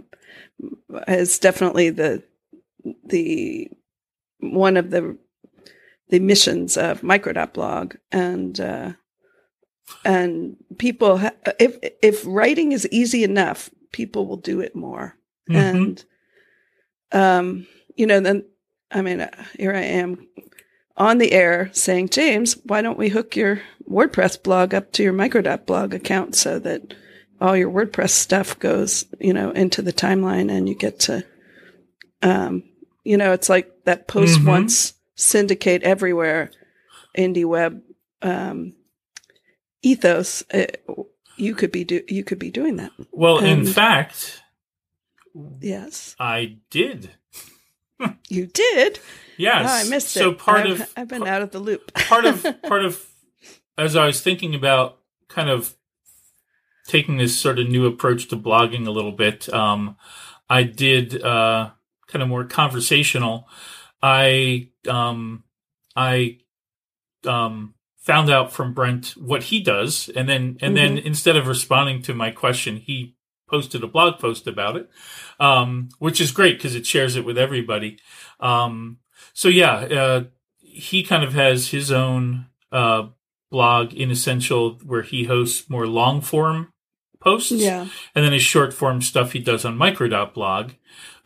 is 1.09 1.39
definitely 1.39 1.91
the 1.91 2.23
the 3.05 3.71
one 4.41 4.77
of 4.77 4.91
the 4.91 5.17
the 6.09 6.19
missions 6.19 6.77
of 6.77 7.03
Micro.blog 7.03 7.95
and 8.11 8.59
uh, 8.61 8.93
and 10.05 10.57
people 10.79 11.19
ha- 11.19 11.33
if 11.59 11.77
if 12.03 12.25
writing 12.27 12.73
is 12.73 12.89
easy 12.91 13.23
enough, 13.23 13.71
people 13.93 14.27
will 14.27 14.37
do 14.37 14.61
it 14.61 14.75
more 14.75 15.17
mhm. 15.49 15.57
and 15.57 16.05
um 17.13 17.67
you 17.97 18.07
know 18.07 18.21
then 18.21 18.45
i 18.91 19.03
mean 19.03 19.21
uh, 19.21 19.45
here 19.59 19.75
i 19.75 19.81
am 19.81 20.29
on 20.97 21.19
the 21.19 21.33
air 21.33 21.71
saying 21.73 22.09
james 22.09 22.57
why 22.65 22.83
don't 22.83 22.99
we 22.99 23.09
hook 23.09 23.37
your 23.37 23.61
wordpress 23.89 24.41
blog 24.41 24.75
up 24.75 24.93
to 24.93 25.03
your 25.03 25.13
micro.blog 25.13 25.95
account 25.95 26.35
so 26.35 26.59
that 26.59 26.95
all 27.41 27.57
your 27.57 27.71
wordpress 27.71 28.11
stuff 28.11 28.59
goes 28.59 29.05
you 29.19 29.33
know 29.33 29.51
into 29.51 29.83
the 29.83 29.93
timeline 29.93 30.51
and 30.51 30.69
you 30.69 30.75
get 30.75 30.99
to 31.01 31.25
um 32.23 32.63
you 33.05 33.17
know 33.17 33.33
it's 33.33 33.49
like 33.49 33.71
that 33.85 34.07
post 34.09 34.41
Mhm. 34.41 34.47
once 34.47 34.95
syndicate 35.17 35.83
everywhere 35.83 36.51
indie 37.17 37.45
web 37.47 37.81
um 38.23 38.75
ethos 39.83 40.43
uh, 40.53 40.67
you 41.37 41.55
could 41.55 41.73
be 41.73 41.85
do 41.85 42.03
you 42.09 42.23
could 42.25 42.39
be 42.39 42.51
doing 42.51 42.77
that 42.77 42.93
well, 43.13 43.39
in 43.39 43.65
fact, 43.67 44.43
yes 45.61 46.15
I 46.19 46.57
did. 46.71 47.11
you 48.29 48.47
did 48.47 48.99
Yes, 49.37 49.65
Oh, 49.67 49.73
I 49.87 49.89
missed 49.91 50.09
so 50.11 50.21
it. 50.21 50.23
So 50.25 50.33
part 50.35 50.67
I've, 50.67 50.81
of 50.83 50.93
I've 50.99 51.09
been 51.09 51.27
out 51.27 51.41
of 51.41 51.51
the 51.51 51.59
loop. 51.61 51.95
part 51.95 52.27
of 52.27 52.45
part 52.65 52.85
of 52.85 53.07
as 53.79 53.97
I 53.97 54.05
was 54.07 54.21
thinking 54.21 54.55
about 54.55 54.99
kind 55.29 55.49
of 55.49 55.75
taking 56.91 57.19
this 57.19 57.39
sort 57.39 57.59
of 57.59 57.69
new 57.69 57.87
approach 57.87 58.27
to 58.29 58.37
blogging 58.37 58.87
a 58.87 58.91
little 58.91 59.13
bit, 59.13 59.53
um, 59.55 59.97
I 60.49 60.65
did 60.65 61.23
uh, 61.23 61.71
kind 62.09 62.23
of 62.23 62.29
more 62.29 62.45
conversational. 62.45 63.49
I 64.03 64.71
um, 64.89 65.45
I 65.95 66.39
um, 67.25 67.75
found 67.99 68.31
out 68.31 68.53
from 68.53 68.75
Brent 68.75 69.15
what 69.17 69.45
he 69.45 69.63
does, 69.63 70.11
and 70.17 70.29
then 70.29 70.59
and 70.61 70.77
then 70.77 70.99
instead 70.99 71.37
of 71.37 71.47
responding 71.47 72.03
to 72.03 72.15
my 72.15 72.31
question, 72.33 72.77
he 72.77 73.15
posted 73.49 73.85
a 73.85 73.89
blog 73.89 74.19
post 74.19 74.47
about 74.47 74.77
it, 74.77 74.91
um, 75.39 75.91
which 75.99 76.21
is 76.21 76.33
great 76.33 76.59
because 76.59 76.75
it 76.75 76.87
shares 76.87 77.15
it 77.15 77.25
with 77.25 77.39
everybody. 77.39 77.99
Um, 78.41 78.99
so 79.33 79.49
yeah, 79.49 79.75
uh, 79.75 80.25
he 80.59 81.05
kind 81.05 81.23
of 81.23 81.35
has 81.35 81.69
his 81.69 81.93
own 81.93 82.47
uh, 82.73 83.09
blog 83.51 83.93
inessential 83.93 84.79
where 84.85 85.03
he 85.03 85.25
hosts 85.25 85.71
more 85.71 85.87
long 85.87 86.21
form 86.21 86.73
posts, 87.21 87.53
yeah. 87.53 87.87
and 88.15 88.25
then 88.25 88.33
his 88.33 88.43
short 88.43 88.73
form 88.73 89.01
stuff 89.03 89.33
he 89.33 89.39
does 89.39 89.65
on 89.65 89.77
Micro.blog. 89.77 90.73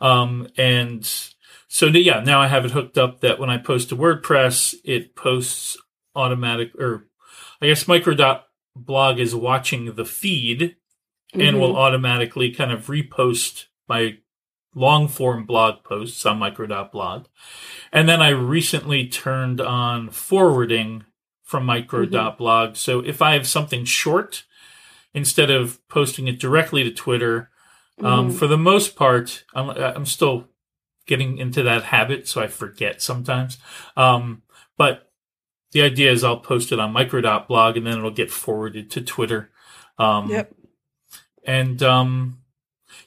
Um, 0.01 0.47
and 0.57 1.05
so 1.67 1.87
yeah, 1.87 2.19
now 2.21 2.41
I 2.41 2.47
have 2.47 2.65
it 2.65 2.71
hooked 2.71 2.97
up 2.97 3.21
that 3.21 3.39
when 3.39 3.49
I 3.49 3.57
post 3.57 3.89
to 3.89 3.95
WordPress, 3.95 4.75
it 4.83 5.15
posts 5.15 5.77
automatic, 6.15 6.73
or 6.75 7.07
I 7.61 7.67
guess 7.67 7.85
Microdot 7.85 8.41
blog 8.75 9.19
is 9.19 9.33
watching 9.33 9.95
the 9.95 10.05
feed 10.05 10.75
and 11.33 11.57
Mhm. 11.57 11.59
will 11.59 11.77
automatically 11.77 12.51
kind 12.51 12.71
of 12.71 12.87
repost 12.87 13.65
my 13.87 14.17
long 14.73 15.07
form 15.07 15.45
blog 15.45 15.83
posts 15.83 16.25
on 16.25 16.37
Micro.blog. 16.39 17.25
And 17.91 18.07
then 18.09 18.21
I 18.21 18.29
recently 18.29 19.07
turned 19.07 19.61
on 19.61 20.09
forwarding 20.09 21.05
from 21.43 21.65
Microdot 21.65 22.37
blog. 22.37 22.75
So 22.75 22.99
if 22.99 23.21
I 23.21 23.33
have 23.33 23.47
something 23.47 23.85
short, 23.85 24.43
instead 25.15 25.49
of 25.49 25.79
posting 25.87 26.27
it 26.27 26.39
directly 26.39 26.83
to 26.83 26.91
Twitter, 26.91 27.49
um, 28.03 28.29
Mhm. 28.29 28.37
for 28.37 28.45
the 28.47 28.57
most 28.57 28.95
part, 28.95 29.43
I'm, 29.55 29.69
I'm 29.71 30.05
still 30.05 30.47
getting 31.07 31.37
into 31.39 31.63
that 31.63 31.83
habit, 31.85 32.27
so 32.27 32.41
I 32.41 32.47
forget 32.47 33.01
sometimes. 33.01 33.57
Um, 33.97 34.43
but 34.77 35.11
the 35.71 35.81
idea 35.81 36.11
is 36.11 36.23
I'll 36.23 36.37
post 36.39 36.71
it 36.71 36.79
on 36.79 36.91
Micro.blog 36.93 37.77
and 37.77 37.87
then 37.87 37.97
it'll 37.97 38.11
get 38.11 38.29
forwarded 38.31 38.91
to 38.91 39.01
Twitter. 39.01 39.49
Um, 39.97 40.29
Yep. 40.29 40.53
and 41.45 41.81
um 41.83 42.39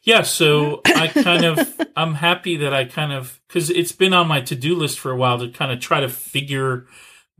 yeah 0.04 0.22
so 0.22 0.80
i 0.86 1.08
kind 1.08 1.44
of 1.44 1.58
i'm 1.96 2.14
happy 2.14 2.56
that 2.58 2.72
i 2.72 2.84
kind 2.84 3.12
of 3.12 3.40
because 3.48 3.68
it's 3.68 3.92
been 3.92 4.14
on 4.14 4.28
my 4.28 4.40
to-do 4.40 4.74
list 4.76 4.98
for 4.98 5.10
a 5.10 5.16
while 5.16 5.38
to 5.38 5.48
kind 5.48 5.72
of 5.72 5.80
try 5.80 6.00
to 6.00 6.08
figure 6.08 6.86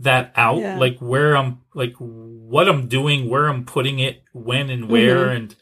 that 0.01 0.33
out 0.37 0.59
Yeah. 0.59 0.79
like 0.79 0.99
where 0.99 1.37
i'm 1.37 1.59
like 1.75 1.95
what 1.99 2.69
i'm 2.69 2.87
doing 2.89 3.29
where 3.29 3.49
i'm 3.49 3.65
putting 3.65 3.99
it 3.99 4.23
when 4.33 4.71
and 4.71 4.89
where 4.89 5.27
Mhm. 5.27 5.37
and 5.37 5.57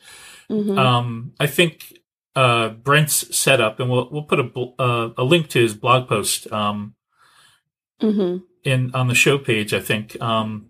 Mhm. 0.50 0.78
um 0.78 1.32
i 1.40 1.46
think 1.46 1.98
uh 2.34 2.68
brent's 2.70 3.34
setup 3.36 3.80
and 3.80 3.88
we'll 3.90 4.08
we'll 4.10 4.24
put 4.24 4.38
a 4.38 4.44
bl- 4.44 4.74
uh, 4.78 5.10
a 5.16 5.24
link 5.24 5.48
to 5.48 5.58
his 5.60 5.74
blog 5.74 6.06
post 6.08 6.50
um 6.52 6.94
Mhm. 8.02 8.42
in 8.62 8.90
on 8.94 9.08
the 9.08 9.14
show 9.14 9.38
page 9.38 9.72
i 9.72 9.80
think 9.80 10.20
um 10.20 10.68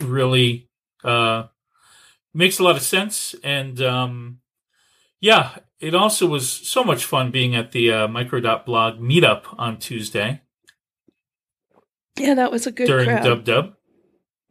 really 0.00 0.68
uh 1.04 1.44
makes 2.34 2.58
a 2.58 2.64
lot 2.64 2.76
of 2.76 2.82
sense 2.82 3.34
and 3.44 3.80
um 3.80 4.38
yeah 5.20 5.58
it 5.80 5.94
also 5.94 6.26
was 6.26 6.50
so 6.50 6.82
much 6.82 7.04
fun 7.04 7.30
being 7.30 7.54
at 7.54 7.70
the 7.70 7.92
uh, 7.92 8.08
micro.blog 8.08 8.98
meetup 9.00 9.42
on 9.56 9.78
tuesday 9.78 10.40
Yeah, 12.20 12.34
that 12.34 12.50
was 12.52 12.66
a 12.66 12.72
good 12.72 12.86
during 12.86 13.06
crowd. 13.06 13.22
dub 13.24 13.44
dub 13.44 13.74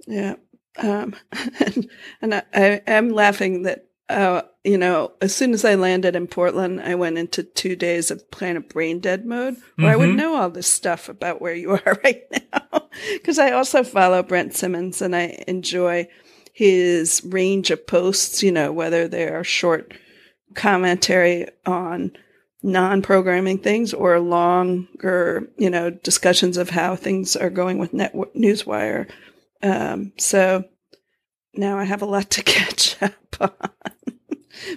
Yeah. 0.08 0.36
Um, 0.78 1.16
and 1.66 1.90
and 2.22 2.34
I, 2.36 2.44
I 2.54 2.82
am 2.88 3.10
laughing 3.10 3.64
that, 3.64 3.86
uh, 4.10 4.44
you 4.64 4.78
know, 4.78 5.14
as 5.22 5.36
soon 5.36 5.54
as 5.54 5.66
I 5.66 5.76
landed 5.76 6.16
in 6.16 6.28
Portland, 6.28 6.82
I 6.82 6.96
went 6.96 7.18
into 7.18 7.42
two 7.44 7.76
days 7.76 8.12
of 8.12 8.24
kind 8.32 8.58
of 8.58 8.70
brain 8.70 9.00
dead 9.00 9.26
mode 9.26 9.56
where 9.78 9.90
I 9.92 9.96
would 9.96 10.10
Mhm. 10.10 10.16
know 10.18 10.36
all 10.36 10.50
this 10.50 10.68
stuff 10.68 11.10
about 11.10 11.42
where 11.42 11.56
you 11.56 11.72
are 11.86 12.00
right 12.04 12.24
now. 12.32 12.90
Cause 13.24 13.40
I 13.40 13.52
also 13.52 13.84
follow 13.84 14.22
Brent 14.24 14.54
Simmons 14.56 15.02
and 15.02 15.16
I 15.16 15.44
enjoy 15.48 16.08
his 16.54 17.22
range 17.26 17.70
of 17.72 17.86
posts, 17.86 18.42
you 18.44 18.52
know, 18.52 18.72
whether 18.72 19.08
they 19.08 19.28
are 19.28 19.44
short 19.44 19.94
commentary 20.56 21.48
on 21.66 22.12
non-programming 22.64 23.60
things 23.60 23.94
or 23.94 24.20
longer, 24.20 25.50
you 25.58 25.70
know, 25.70 25.90
discussions 25.90 26.58
of 26.58 26.70
how 26.70 26.96
things 26.96 27.36
are 27.36 27.50
going 27.50 27.78
with 27.78 27.94
Net 27.94 28.14
Newswire. 28.36 29.10
Um, 29.62 30.14
so 30.18 30.64
now 31.54 31.78
I 31.78 31.84
have 31.84 32.02
a 32.02 32.06
lot 32.08 32.30
to 32.32 32.44
catch 32.44 33.02
up 33.02 33.14
on. 33.40 33.52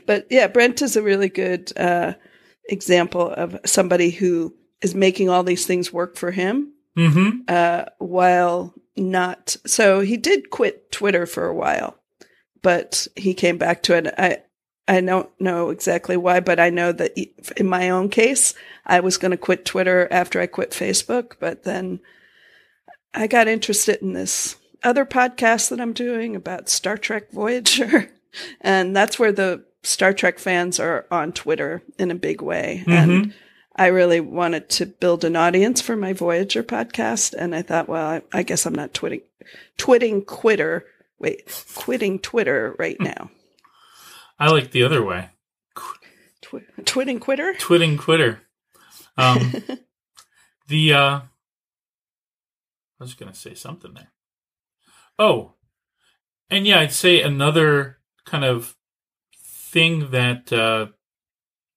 but 0.06 0.26
yeah, 0.30 0.46
Brent 0.46 0.82
is 0.82 0.96
a 0.96 1.02
really 1.02 1.28
good 1.28 1.72
uh, 1.76 2.14
example 2.68 3.30
of 3.30 3.58
somebody 3.64 4.10
who 4.10 4.54
is 4.82 4.94
making 4.94 5.28
all 5.28 5.42
these 5.42 5.66
things 5.66 5.92
work 5.92 6.16
for 6.16 6.30
him 6.30 6.72
Mm-hmm. 6.98 7.42
uh, 7.46 7.84
while 7.98 8.74
not. 8.96 9.56
So 9.64 10.00
he 10.00 10.16
did 10.16 10.50
quit 10.50 10.90
Twitter 10.90 11.24
for 11.24 11.46
a 11.46 11.54
while, 11.54 11.96
but 12.62 13.06
he 13.14 13.32
came 13.32 13.58
back 13.58 13.84
to 13.84 13.96
it. 13.96 14.12
I 14.18 14.38
I 14.90 15.00
don't 15.00 15.30
know 15.40 15.70
exactly 15.70 16.16
why, 16.16 16.40
but 16.40 16.58
I 16.58 16.68
know 16.70 16.90
that 16.90 17.16
in 17.56 17.68
my 17.68 17.90
own 17.90 18.08
case, 18.08 18.54
I 18.84 18.98
was 18.98 19.18
going 19.18 19.30
to 19.30 19.36
quit 19.36 19.64
Twitter 19.64 20.08
after 20.10 20.40
I 20.40 20.48
quit 20.48 20.72
Facebook, 20.72 21.34
but 21.38 21.62
then 21.62 22.00
I 23.14 23.28
got 23.28 23.46
interested 23.46 24.02
in 24.02 24.14
this 24.14 24.56
other 24.82 25.06
podcast 25.06 25.68
that 25.70 25.80
I'm 25.80 25.92
doing 25.92 26.34
about 26.34 26.68
Star 26.68 26.98
Trek 26.98 27.30
Voyager, 27.30 28.10
and 28.60 28.96
that's 28.96 29.16
where 29.16 29.30
the 29.30 29.62
Star 29.84 30.12
Trek 30.12 30.40
fans 30.40 30.80
are 30.80 31.06
on 31.08 31.30
Twitter 31.30 31.82
in 31.96 32.10
a 32.10 32.16
big 32.16 32.42
way, 32.42 32.82
mm-hmm. 32.84 32.90
and 32.90 33.34
I 33.76 33.86
really 33.86 34.18
wanted 34.18 34.68
to 34.70 34.86
build 34.86 35.24
an 35.24 35.36
audience 35.36 35.80
for 35.80 35.94
my 35.94 36.14
Voyager 36.14 36.64
podcast, 36.64 37.32
and 37.32 37.54
I 37.54 37.62
thought, 37.62 37.88
well, 37.88 38.06
I, 38.08 38.22
I 38.32 38.42
guess 38.42 38.66
I'm 38.66 38.74
not 38.74 38.92
twitting, 38.92 39.22
twitting 39.76 40.24
quitter. 40.24 40.84
Wait, 41.20 41.64
quitting 41.76 42.18
Twitter 42.18 42.74
right 42.76 42.96
hmm. 42.96 43.04
now. 43.04 43.30
I 44.40 44.48
like 44.50 44.70
the 44.70 44.82
other 44.82 45.04
way. 45.04 45.28
Twi- 46.40 46.64
twitting 46.84 47.20
quitter. 47.20 47.54
Twitting 47.58 47.98
quitter. 47.98 48.40
Um, 49.16 49.52
the 50.68 50.92
uh, 50.94 51.20
I 53.00 53.04
was 53.04 53.14
going 53.14 53.30
to 53.30 53.38
say 53.38 53.54
something 53.54 53.94
there. 53.94 54.12
Oh, 55.18 55.54
and 56.48 56.66
yeah, 56.66 56.80
I'd 56.80 56.92
say 56.92 57.20
another 57.20 57.98
kind 58.24 58.44
of 58.44 58.74
thing 59.44 60.10
that 60.10 60.52
uh, 60.52 60.86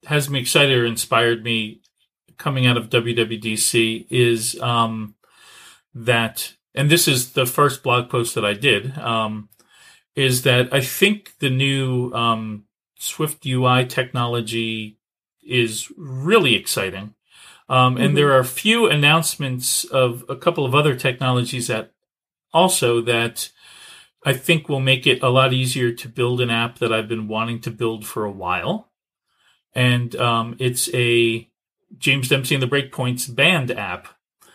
has 0.06 0.30
me 0.30 0.40
excited 0.40 0.78
or 0.78 0.86
inspired 0.86 1.44
me 1.44 1.82
coming 2.38 2.66
out 2.66 2.78
of 2.78 2.90
WWDC 2.90 4.08
is 4.10 4.60
um, 4.62 5.16
that, 5.94 6.56
and 6.74 6.90
this 6.90 7.08
is 7.08 7.34
the 7.34 7.46
first 7.46 7.84
blog 7.84 8.10
post 8.10 8.36
that 8.36 8.46
I 8.46 8.54
did, 8.54 8.98
um, 8.98 9.50
is 10.16 10.44
that 10.44 10.74
I 10.74 10.82
think 10.82 11.34
the 11.40 11.50
new 11.50 12.12
um, 12.14 12.66
SwiftUI 13.00 13.88
technology 13.90 14.98
is 15.42 15.92
really 15.98 16.56
exciting. 16.56 17.16
Um, 17.70 17.98
and 17.98 18.12
Mhm. 18.12 18.16
there 18.16 18.32
are 18.32 18.40
a 18.40 18.46
few 18.46 18.88
announcements 18.88 19.84
of 19.86 20.24
a 20.30 20.36
couple 20.36 20.66
of 20.66 20.76
other 20.76 20.96
technologies 20.96 21.68
that 21.68 21.92
also 22.54 23.02
that 23.02 23.50
I 24.26 24.34
think 24.34 24.70
will 24.70 24.80
make 24.80 25.06
it 25.08 25.22
a 25.22 25.30
lot 25.30 25.54
easier 25.54 25.92
to 25.92 26.08
build 26.08 26.40
an 26.40 26.50
app 26.50 26.80
that 26.80 26.94
I've 26.94 27.08
been 27.10 27.28
wanting 27.28 27.60
to 27.62 27.72
build 27.72 28.06
for 28.06 28.24
a 28.24 28.32
while. 28.32 28.92
And 29.76 30.16
um, 30.16 30.56
it's 30.60 30.90
a 30.94 31.50
James 31.98 32.30
Dempsey 32.30 32.56
and 32.56 32.62
the 32.62 32.68
Breakpoints 32.68 33.34
band 33.34 33.72
app. 33.72 34.08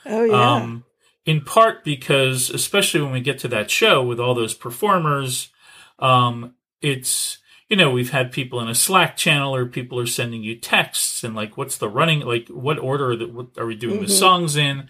Oh 0.06 0.24
yeah. 0.24 0.54
Um, 0.54 0.84
in 1.26 1.42
part 1.42 1.84
because, 1.84 2.48
especially 2.48 3.02
when 3.02 3.12
we 3.12 3.20
get 3.20 3.38
to 3.40 3.48
that 3.48 3.70
show 3.70 4.02
with 4.02 4.18
all 4.18 4.34
those 4.34 4.54
performers, 4.54 5.50
um, 5.98 6.54
it's 6.80 7.38
you 7.68 7.76
know 7.76 7.90
we've 7.90 8.10
had 8.10 8.32
people 8.32 8.60
in 8.60 8.68
a 8.68 8.74
Slack 8.74 9.16
channel 9.16 9.54
or 9.54 9.66
people 9.66 9.98
are 10.00 10.06
sending 10.06 10.42
you 10.42 10.56
texts 10.56 11.22
and 11.24 11.34
like 11.34 11.56
what's 11.56 11.76
the 11.78 11.88
running 11.88 12.20
like 12.20 12.48
what 12.48 12.78
order 12.78 13.14
that 13.16 13.32
what 13.32 13.48
are 13.58 13.66
we 13.66 13.74
doing 13.76 14.00
the 14.00 14.06
Mhm. 14.06 14.10
songs 14.18 14.56
in, 14.56 14.88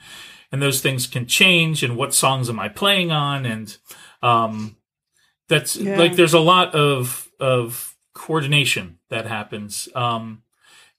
and 0.53 0.63
those 0.63 0.81
things 0.81 1.07
can 1.07 1.27
change 1.27 1.83
and 1.83 1.97
what 1.97 2.15
songs 2.15 2.49
am 2.49 2.61
I 2.61 2.69
playing 2.69 3.11
on 3.11 3.45
and 3.47 3.77
um, 4.23 4.77
that's 5.49 5.77
Yeah. 5.77 5.97
like 5.99 6.17
there's 6.17 6.35
a 6.35 6.41
lot 6.41 6.75
of 6.75 7.29
of 7.41 7.95
coordination 8.15 8.99
that 9.11 9.27
happens 9.27 9.89
um, 9.95 10.43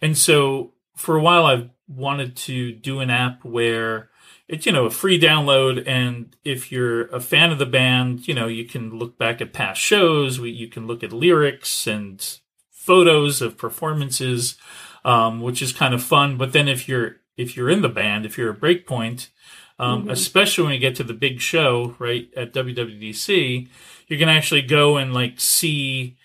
and 0.02 0.18
so 0.18 0.74
for 0.96 1.16
a 1.18 1.22
while 1.22 1.46
I've 1.46 1.70
wanted 1.88 2.36
to 2.38 2.72
do 2.72 3.00
an 3.00 3.10
app 3.10 3.44
where 3.44 4.10
it's 4.50 4.66
you 4.66 4.72
know 4.72 4.86
a 4.86 4.90
free 4.90 5.20
download 5.20 5.84
and 5.88 6.36
if 6.44 6.72
you're 6.72 7.04
a 7.08 7.20
fan 7.20 7.52
of 7.52 7.60
the 7.60 7.66
band 7.66 8.28
you 8.28 8.34
know 8.34 8.48
you 8.48 8.66
can 8.66 8.98
look 8.98 9.18
back 9.18 9.40
at 9.42 9.54
past 9.54 9.80
shows 9.80 10.40
we, 10.40 10.50
you 10.50 10.68
can 10.68 10.88
look 10.88 11.04
at 11.04 11.14
lyrics 11.14 11.88
and 11.88 12.40
photos 12.72 13.42
of 13.42 13.58
performances 13.58 14.58
um, 15.06 15.40
which 15.42 15.62
is 15.62 15.72
kind 15.72 15.94
of 15.94 16.04
fun 16.04 16.38
but 16.38 16.52
then 16.54 16.68
if 16.68 16.90
you're 16.90 17.18
if 17.38 17.56
you're 17.56 17.70
in 17.70 17.82
the 17.82 17.90
band 17.90 18.26
if 18.26 18.38
you're 18.38 18.52
a 18.52 18.56
breakpoint 18.56 19.30
um, 19.78 20.06
Mhm. 20.08 20.12
especially 20.12 20.64
when 20.66 20.74
you 20.74 20.80
get 20.80 20.96
to 20.96 21.04
the 21.06 21.14
big 21.14 21.40
show 21.40 21.96
right 22.00 22.30
at 22.36 22.54
WWDC 22.54 23.68
you 24.08 24.18
can 24.18 24.28
actually 24.30 24.62
go 24.64 24.98
and 24.98 25.14
like 25.14 25.40
see 25.40 26.18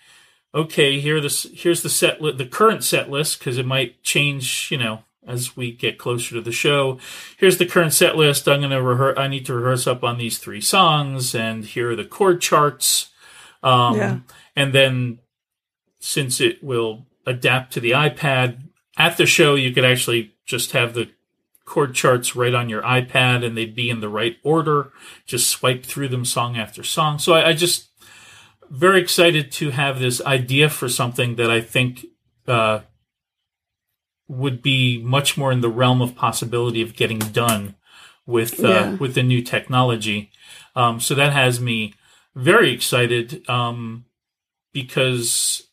okay 0.53 0.99
here 0.99 1.21
this 1.21 1.45
here's 1.53 1.83
the 1.83 1.89
set 1.89 2.21
li- 2.21 2.31
the 2.35 2.45
current 2.45 2.83
set 2.83 3.09
list 3.09 3.39
because 3.39 3.57
it 3.57 3.65
might 3.65 4.01
change 4.03 4.69
you 4.71 4.77
know 4.77 5.03
as 5.27 5.55
we 5.57 5.71
get 5.71 5.97
closer 5.97 6.35
to 6.35 6.41
the 6.41 6.51
show. 6.51 6.99
Here's 7.37 7.57
the 7.57 7.65
current 7.65 7.93
set 7.93 8.15
list. 8.15 8.47
I'm 8.47 8.59
going 8.59 8.71
to 8.71 8.81
rehearse 8.81 9.17
i 9.17 9.27
need 9.27 9.45
to 9.47 9.53
rehearse 9.53 9.87
up 9.87 10.03
on 10.03 10.17
these 10.17 10.37
three 10.37 10.61
songs 10.61 11.33
and 11.35 11.65
here 11.65 11.91
are 11.91 11.95
the 11.95 12.05
chord 12.05 12.41
charts. 12.41 13.09
Um, 13.63 13.97
Yeah. 13.97 14.19
and 14.55 14.73
then 14.73 15.19
since 15.99 16.39
it 16.39 16.63
will 16.63 17.07
adapt 17.25 17.73
to 17.73 17.79
the 17.79 17.91
ipad 17.91 18.61
at 18.97 19.17
the 19.17 19.25
show 19.25 19.55
you 19.55 19.71
could 19.71 19.85
actually 19.85 20.35
just 20.45 20.73
have 20.73 20.93
the 20.93 21.09
chord 21.65 21.95
charts 21.95 22.35
right 22.35 22.53
on 22.53 22.69
your 22.69 22.83
ipad 22.83 23.43
and 23.43 23.57
they'd 23.57 23.75
be 23.75 23.89
in 23.89 23.99
the 24.01 24.09
right 24.09 24.37
order. 24.43 24.91
Just 25.25 25.47
swipe 25.49 25.83
through 25.83 26.09
them 26.09 26.25
song 26.25 26.55
after 26.57 26.83
song. 26.83 27.17
So 27.17 27.33
i, 27.33 27.49
I 27.49 27.53
just 27.53 27.89
very 28.69 28.99
excited 29.01 29.51
to 29.53 29.71
have 29.71 29.99
this 29.99 30.21
idea 30.21 30.69
for 30.69 30.89
something 30.89 31.35
that 31.35 31.51
I 31.51 31.61
think 31.61 32.05
uh, 32.47 32.79
would 34.27 34.61
be 34.61 35.01
much 35.03 35.37
more 35.37 35.51
in 35.51 35.61
the 35.61 35.69
realm 35.69 36.01
of 36.01 36.15
possibility 36.15 36.81
of 36.81 36.95
getting 36.95 37.19
done 37.19 37.75
with 38.25 38.63
uh, 38.63 38.67
Yeah. 38.67 38.95
with 38.99 39.13
the 39.15 39.23
new 39.23 39.41
technology. 39.41 40.31
Um, 40.75 40.99
so 40.99 41.13
that 41.15 41.31
has 41.33 41.59
me 41.59 41.93
very 42.35 42.71
excited 42.71 43.47
um, 43.49 44.05
because, 44.73 45.63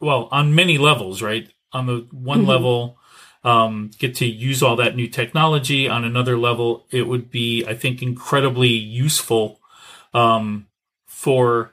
well, 0.00 0.28
on 0.30 0.54
many 0.54 0.78
levels, 0.78 1.20
right? 1.20 1.50
On 1.72 1.86
the 1.86 2.06
one 2.10 2.44
Mhm. 2.44 2.48
level, 2.48 2.98
um, 3.44 3.90
get 3.98 4.14
to 4.16 4.26
use 4.26 4.62
all 4.62 4.76
that 4.76 4.96
new 4.96 5.08
technology. 5.08 5.88
On 5.88 6.04
another 6.04 6.36
level, 6.38 6.86
it 6.90 7.06
would 7.06 7.30
be, 7.30 7.64
I 7.66 7.74
think, 7.74 8.02
incredibly 8.02 8.70
useful 8.70 9.60
um, 10.14 10.66
for 11.06 11.72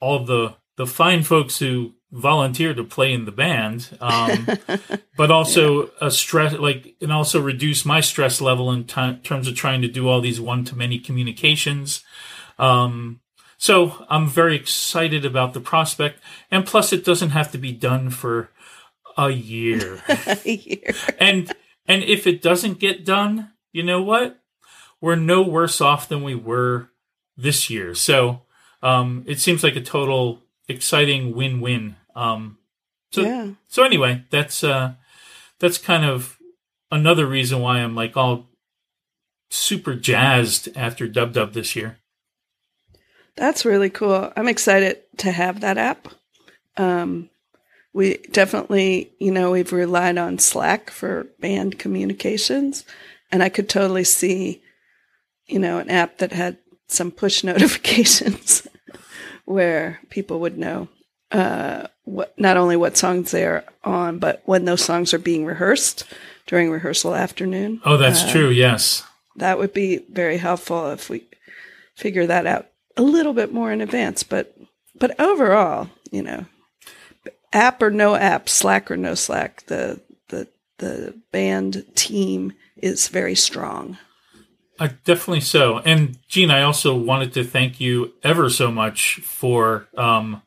all 0.00 0.24
the 0.24 0.54
the 0.76 0.86
fine 0.86 1.22
folks 1.22 1.58
who 1.58 1.94
volunteer 2.12 2.74
to 2.74 2.84
play 2.84 3.12
in 3.12 3.24
the 3.24 3.32
band, 3.32 3.88
um, 4.00 4.46
but 5.16 5.30
also 5.30 5.90
a 6.00 6.10
stress 6.10 6.52
like 6.52 6.94
and 7.00 7.12
also 7.12 7.40
reduce 7.40 7.84
my 7.84 8.00
stress 8.00 8.40
level 8.40 8.70
in 8.70 8.84
ti 8.84 9.14
terms 9.24 9.48
of 9.48 9.56
trying 9.56 9.82
to 9.82 9.88
do 9.88 10.08
all 10.08 10.20
these 10.20 10.40
one 10.40 10.64
to 10.66 10.76
many 10.76 10.98
communications. 10.98 12.04
Um, 12.58 13.20
so 13.56 14.04
I'm 14.10 14.28
very 14.28 14.56
excited 14.56 15.24
about 15.24 15.54
the 15.54 15.60
prospect, 15.60 16.20
and 16.50 16.66
plus 16.66 16.92
it 16.92 17.04
doesn't 17.04 17.30
have 17.30 17.50
to 17.52 17.58
be 17.58 17.72
done 17.72 18.10
for 18.10 18.50
a 19.16 19.30
year. 19.30 19.96
Here. 20.44 20.94
and 21.18 21.52
and 21.86 22.04
if 22.04 22.26
it 22.26 22.42
doesn't 22.42 22.78
get 22.78 23.04
done, 23.04 23.52
you 23.72 23.82
know 23.82 24.02
what? 24.02 24.38
We're 25.00 25.16
no 25.16 25.42
worse 25.42 25.80
off 25.80 26.08
than 26.08 26.22
we 26.22 26.34
were 26.34 26.90
this 27.36 27.70
year. 27.70 27.94
So 27.94 28.42
um, 28.82 29.24
it 29.26 29.40
seems 29.40 29.64
like 29.64 29.76
a 29.76 29.80
total 29.80 30.42
exciting 30.68 31.34
win-win. 31.34 31.96
Um, 32.14 32.58
so 33.10 33.22
yeah. 33.22 33.50
so 33.68 33.84
anyway, 33.84 34.24
that's 34.30 34.64
uh, 34.64 34.94
that's 35.58 35.78
kind 35.78 36.04
of 36.04 36.38
another 36.90 37.26
reason 37.26 37.60
why 37.60 37.78
I'm 37.78 37.94
like 37.94 38.16
all 38.16 38.46
super 39.50 39.94
jazzed 39.94 40.68
after 40.76 41.06
Dub 41.06 41.32
Dub 41.32 41.52
this 41.52 41.76
year. 41.76 41.98
That's 43.36 43.64
really 43.64 43.90
cool. 43.90 44.32
I'm 44.36 44.48
excited 44.48 44.98
to 45.18 45.30
have 45.30 45.60
that 45.60 45.78
app. 45.78 46.08
Um, 46.76 47.30
we 47.94 48.18
definitely, 48.30 49.12
you 49.18 49.30
know, 49.30 49.50
we've 49.50 49.72
relied 49.72 50.18
on 50.18 50.38
Slack 50.38 50.90
for 50.90 51.26
band 51.40 51.78
communications, 51.78 52.84
and 53.30 53.42
I 53.42 53.48
could 53.48 53.68
totally 53.68 54.04
see, 54.04 54.62
you 55.46 55.58
know, 55.58 55.78
an 55.78 55.90
app 55.90 56.18
that 56.18 56.32
had 56.32 56.58
some 56.88 57.10
push 57.10 57.44
notifications 57.44 58.66
where 59.44 60.00
people 60.08 60.40
would 60.40 60.56
know 60.56 60.88
uh, 61.32 61.86
what 62.04 62.38
not 62.38 62.56
only 62.56 62.76
what 62.76 62.96
songs 62.96 63.30
they're 63.30 63.64
on, 63.84 64.18
but 64.18 64.42
when 64.44 64.64
those 64.64 64.84
songs 64.84 65.12
are 65.14 65.18
being 65.18 65.44
rehearsed 65.46 66.04
during 66.46 66.70
rehearsal 66.70 67.14
afternoon. 67.14 67.80
Oh, 67.84 67.96
that's 67.96 68.22
Uh, 68.24 68.30
true. 68.32 68.48
Yes. 68.50 69.02
that 69.36 69.58
would 69.58 69.72
be 69.72 69.98
very 70.10 70.36
helpful 70.36 70.90
if 70.90 71.08
we 71.08 71.24
figure 71.96 72.26
that 72.26 72.46
out 72.46 72.66
a 72.96 73.02
little 73.02 73.32
bit 73.32 73.52
more 73.52 73.72
in 73.72 73.80
advance 73.80 74.22
but 74.22 74.54
but 74.98 75.18
overall 75.20 75.88
you 76.10 76.22
know 76.22 76.44
app 77.52 77.82
or 77.82 77.90
no 77.90 78.14
app, 78.14 78.48
Slack 78.48 78.90
or 78.90 78.96
no 78.96 79.14
Slack, 79.14 79.64
the 79.66 80.00
the 80.28 80.48
the 80.78 81.14
band 81.32 81.84
team 81.94 82.52
is 82.76 83.08
very 83.08 83.34
strong. 83.34 83.98
Uh, 84.78 84.88
definitely 85.04 85.40
so. 85.40 85.78
And 85.84 86.18
Jean, 86.28 86.50
I 86.50 86.62
also 86.62 86.96
wanted 86.96 87.32
to 87.34 87.44
thank 87.44 87.78
you 87.80 88.12
ever 88.22 88.48
so 88.50 88.70
much 88.70 89.20
for 89.22 89.86
um, 89.96 90.42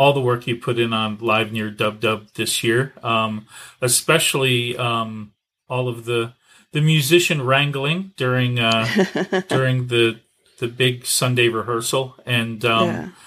all 0.00 0.14
the 0.14 0.20
work 0.20 0.46
you 0.46 0.56
put 0.56 0.78
in 0.78 0.94
on 0.94 1.18
Live 1.20 1.52
Near 1.52 1.70
Dub 1.70 2.00
Dub 2.00 2.28
this 2.34 2.64
year, 2.64 2.94
um, 3.02 3.46
especially 3.82 4.74
um, 4.78 5.32
all 5.68 5.88
of 5.88 6.06
the 6.06 6.32
the 6.72 6.80
musician 6.80 7.42
wrangling 7.42 8.12
during 8.16 8.58
uh, 8.58 8.86
during 9.50 9.88
the 9.88 10.18
the 10.58 10.68
big 10.68 11.04
Sunday 11.06 11.48
rehearsal 11.48 12.16
and. 12.26 12.64
Um, 12.64 12.86
yeah. 12.88 13.08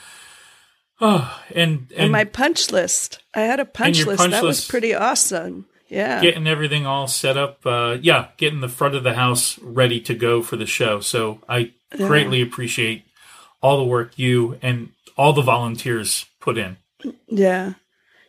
Oh, 1.06 1.42
and, 1.54 1.88
and, 1.92 2.04
and 2.04 2.12
my 2.14 2.24
punch 2.24 2.72
list. 2.72 3.22
I 3.34 3.42
had 3.42 3.60
a 3.60 3.66
punch 3.66 4.06
list. 4.06 4.20
punch 4.20 4.32
that 4.32 4.44
was 4.44 4.66
pretty 4.66 4.94
awesome. 4.94 5.66
Yeah. 5.90 6.22
getting 6.22 6.48
everything 6.48 6.86
all 6.86 7.08
set 7.08 7.36
up. 7.36 7.66
Uh, 7.66 7.98
yeah, 8.02 8.28
getting 8.38 8.62
the 8.62 8.70
front 8.70 8.96
of 8.96 9.04
the 9.04 9.16
house 9.16 9.60
ready 9.60 10.00
to 10.02 10.14
go 10.14 10.42
for 10.42 10.56
the 10.56 10.68
show. 10.68 11.02
So 11.02 11.42
I 11.50 11.74
Yeah. 11.94 12.08
greatly 12.08 12.42
appreciate 12.42 13.04
all 13.62 13.78
the 13.78 13.84
work 13.84 14.18
you 14.18 14.58
and 14.62 14.92
all 15.18 15.34
the 15.34 15.42
volunteers 15.42 16.26
put 16.44 16.58
in. 16.58 16.76
Yeah. 17.28 17.74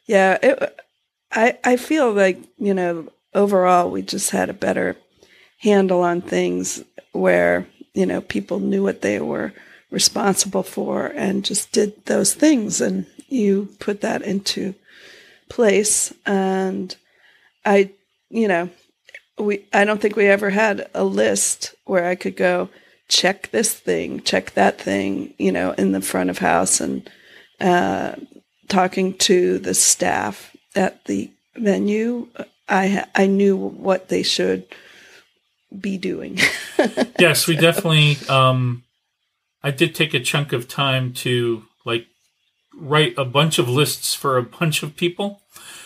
Yeah. 0.07 0.39
It, 0.41 0.81
I, 1.33 1.59
I 1.65 1.77
feel 1.77 2.13
like, 2.13 2.39
you 2.59 2.73
know, 2.73 3.09
overall 3.35 3.91
we 3.91 4.03
just 4.03 4.31
had 4.31 4.49
a 4.49 4.55
better 4.55 4.97
handle 5.59 6.03
on 6.03 6.21
things 6.21 6.85
where, 7.11 7.67
you 7.93 8.07
know, 8.07 8.21
people 8.21 8.61
knew 8.61 8.85
what 8.85 9.03
they 9.03 9.19
were 9.19 9.53
responsible 9.91 10.63
for 10.63 11.07
and 11.07 11.45
just 11.45 11.73
did 11.73 12.07
those 12.07 12.35
things. 12.35 12.81
And 12.81 13.07
you 13.29 13.69
put 13.81 14.01
that 14.03 14.23
into 14.23 14.77
place. 15.49 16.15
And 16.25 16.95
I, 17.65 17.91
you 18.31 18.47
know, 18.47 18.71
we, 19.39 19.67
I 19.73 19.85
don't 19.85 20.01
think 20.01 20.15
we 20.15 20.27
ever 20.27 20.51
had 20.51 20.89
a 20.95 21.03
list 21.03 21.75
where 21.85 22.07
I 22.07 22.15
could 22.15 22.37
go 22.37 22.69
check 23.09 23.51
this 23.51 23.75
thing, 23.75 24.21
check 24.21 24.53
that 24.53 24.81
thing, 24.81 25.35
you 25.37 25.51
know, 25.51 25.73
in 25.73 25.91
the 25.91 26.01
front 26.01 26.31
of 26.31 26.39
house 26.39 26.81
and, 26.81 27.11
uh, 27.61 28.15
talking 28.69 29.15
to 29.19 29.59
the 29.59 29.75
staff 29.75 30.55
at 30.75 31.05
the 31.05 31.31
venue, 31.57 32.29
I 32.69 33.05
I 33.15 33.27
knew 33.27 33.57
what 33.57 34.09
they 34.09 34.23
should 34.23 34.65
be 35.79 35.99
doing. 35.99 36.39
yes, 37.19 37.47
we 37.47 37.57
definitely. 37.57 38.17
Um, 38.29 38.83
I 39.63 39.71
did 39.71 39.95
take 39.95 40.15
a 40.15 40.21
chunk 40.21 40.53
of 40.53 40.69
time 40.69 41.13
to 41.15 41.65
like 41.85 42.07
write 42.77 43.15
a 43.17 43.25
bunch 43.25 43.59
of 43.59 43.69
lists 43.69 44.15
for 44.15 44.37
a 44.37 44.43
bunch 44.43 44.83
of 44.83 44.97
people. 44.97 45.41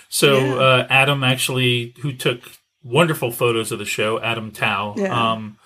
So 0.09 0.39
Yeah. 0.39 0.55
uh, 0.55 0.87
Adam 0.91 1.23
actually, 1.23 1.95
who 2.01 2.13
took 2.13 2.41
wonderful 2.83 3.31
photos 3.31 3.71
of 3.71 3.79
the 3.79 3.85
show, 3.85 4.19
Adam 4.21 4.51
Tow. 4.53 4.95
Yeah. 4.97 5.33
Um, 5.33 5.59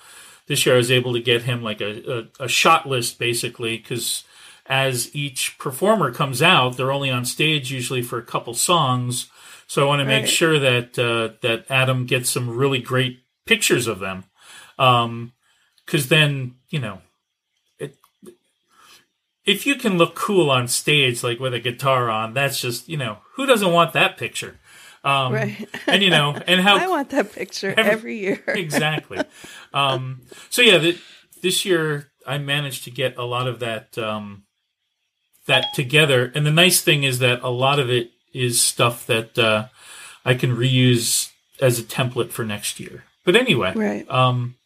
this 0.48 0.66
year 0.66 0.74
I 0.74 0.78
was 0.78 0.90
able 0.90 1.12
to 1.14 1.20
get 1.20 1.42
him 1.42 1.62
like 1.62 1.80
a, 1.80 2.28
a, 2.40 2.44
a 2.44 2.48
shot 2.48 2.86
list 2.88 3.18
basically 3.18 3.76
because 3.78 4.24
as 4.72 5.14
each 5.14 5.58
performer 5.58 6.10
comes 6.12 6.40
out, 6.40 6.76
they're 6.76 6.92
only 6.98 7.10
on 7.10 7.24
stage 7.26 7.70
usually 7.70 8.00
for 8.02 8.18
a 8.18 8.22
couple 8.24 8.54
songs. 8.54 9.28
So 9.66 9.82
I 9.82 9.86
want 9.86 10.00
to 10.00 10.06
make 10.06 10.22
Right. 10.22 10.30
sure 10.40 10.58
that 10.58 10.98
uh, 10.98 11.34
that 11.42 11.66
Adam 11.70 12.06
gets 12.06 12.30
some 12.30 12.48
really 12.48 12.80
great 12.80 13.20
pictures 13.44 13.86
of 13.86 13.98
them, 13.98 14.24
because 15.86 16.08
then 16.08 16.54
you 16.70 16.78
know, 16.80 17.00
it, 17.78 17.96
if 19.44 19.66
you 19.66 19.74
can 19.76 19.98
look 19.98 20.14
cool 20.14 20.50
on 20.50 20.68
stage 20.68 21.22
like 21.22 21.38
with 21.40 21.54
a 21.54 21.60
guitar 21.60 22.08
on, 22.10 22.32
that's 22.34 22.60
just 22.60 22.88
you 22.88 22.96
know 22.96 23.18
who 23.34 23.44
doesn't 23.46 23.72
want 23.72 23.92
that 23.92 24.16
picture, 24.16 24.58
um, 25.04 25.32
right. 25.32 25.68
and 25.86 26.02
you 26.02 26.10
know, 26.10 26.36
and 26.46 26.60
how 26.60 26.76
I 26.84 26.86
want 26.88 27.10
that 27.10 27.32
picture 27.32 27.74
Every- 27.76 27.92
every, 27.92 28.18
year. 28.18 28.42
exactly. 28.48 29.18
Um, 29.74 30.22
so 30.50 30.62
yeah, 30.62 30.78
th- 30.78 31.00
this 31.42 31.64
year 31.64 32.10
I 32.26 32.38
managed 32.38 32.84
to 32.84 32.90
get 32.90 33.16
a 33.18 33.24
lot 33.24 33.46
of 33.48 33.58
that 33.60 33.96
um, 33.98 34.44
that 35.46 35.74
together, 35.74 36.30
and 36.34 36.46
the 36.46 36.50
nice 36.52 36.80
thing 36.80 37.02
is 37.04 37.18
that 37.18 37.40
a 37.42 37.48
lot 37.50 37.78
of 37.78 37.90
it 37.90 38.10
is 38.32 38.60
stuff 38.60 39.06
that 39.06 39.38
uh, 39.38 39.66
I 40.24 40.34
can 40.34 40.56
reuse 40.56 41.30
as 41.60 41.78
a 41.78 41.82
template 41.82 42.30
for 42.30 42.44
next 42.44 42.78
year. 42.80 43.04
But 43.24 43.36
anyway, 43.36 43.72
Right. 43.74 44.08
um, 44.10 44.56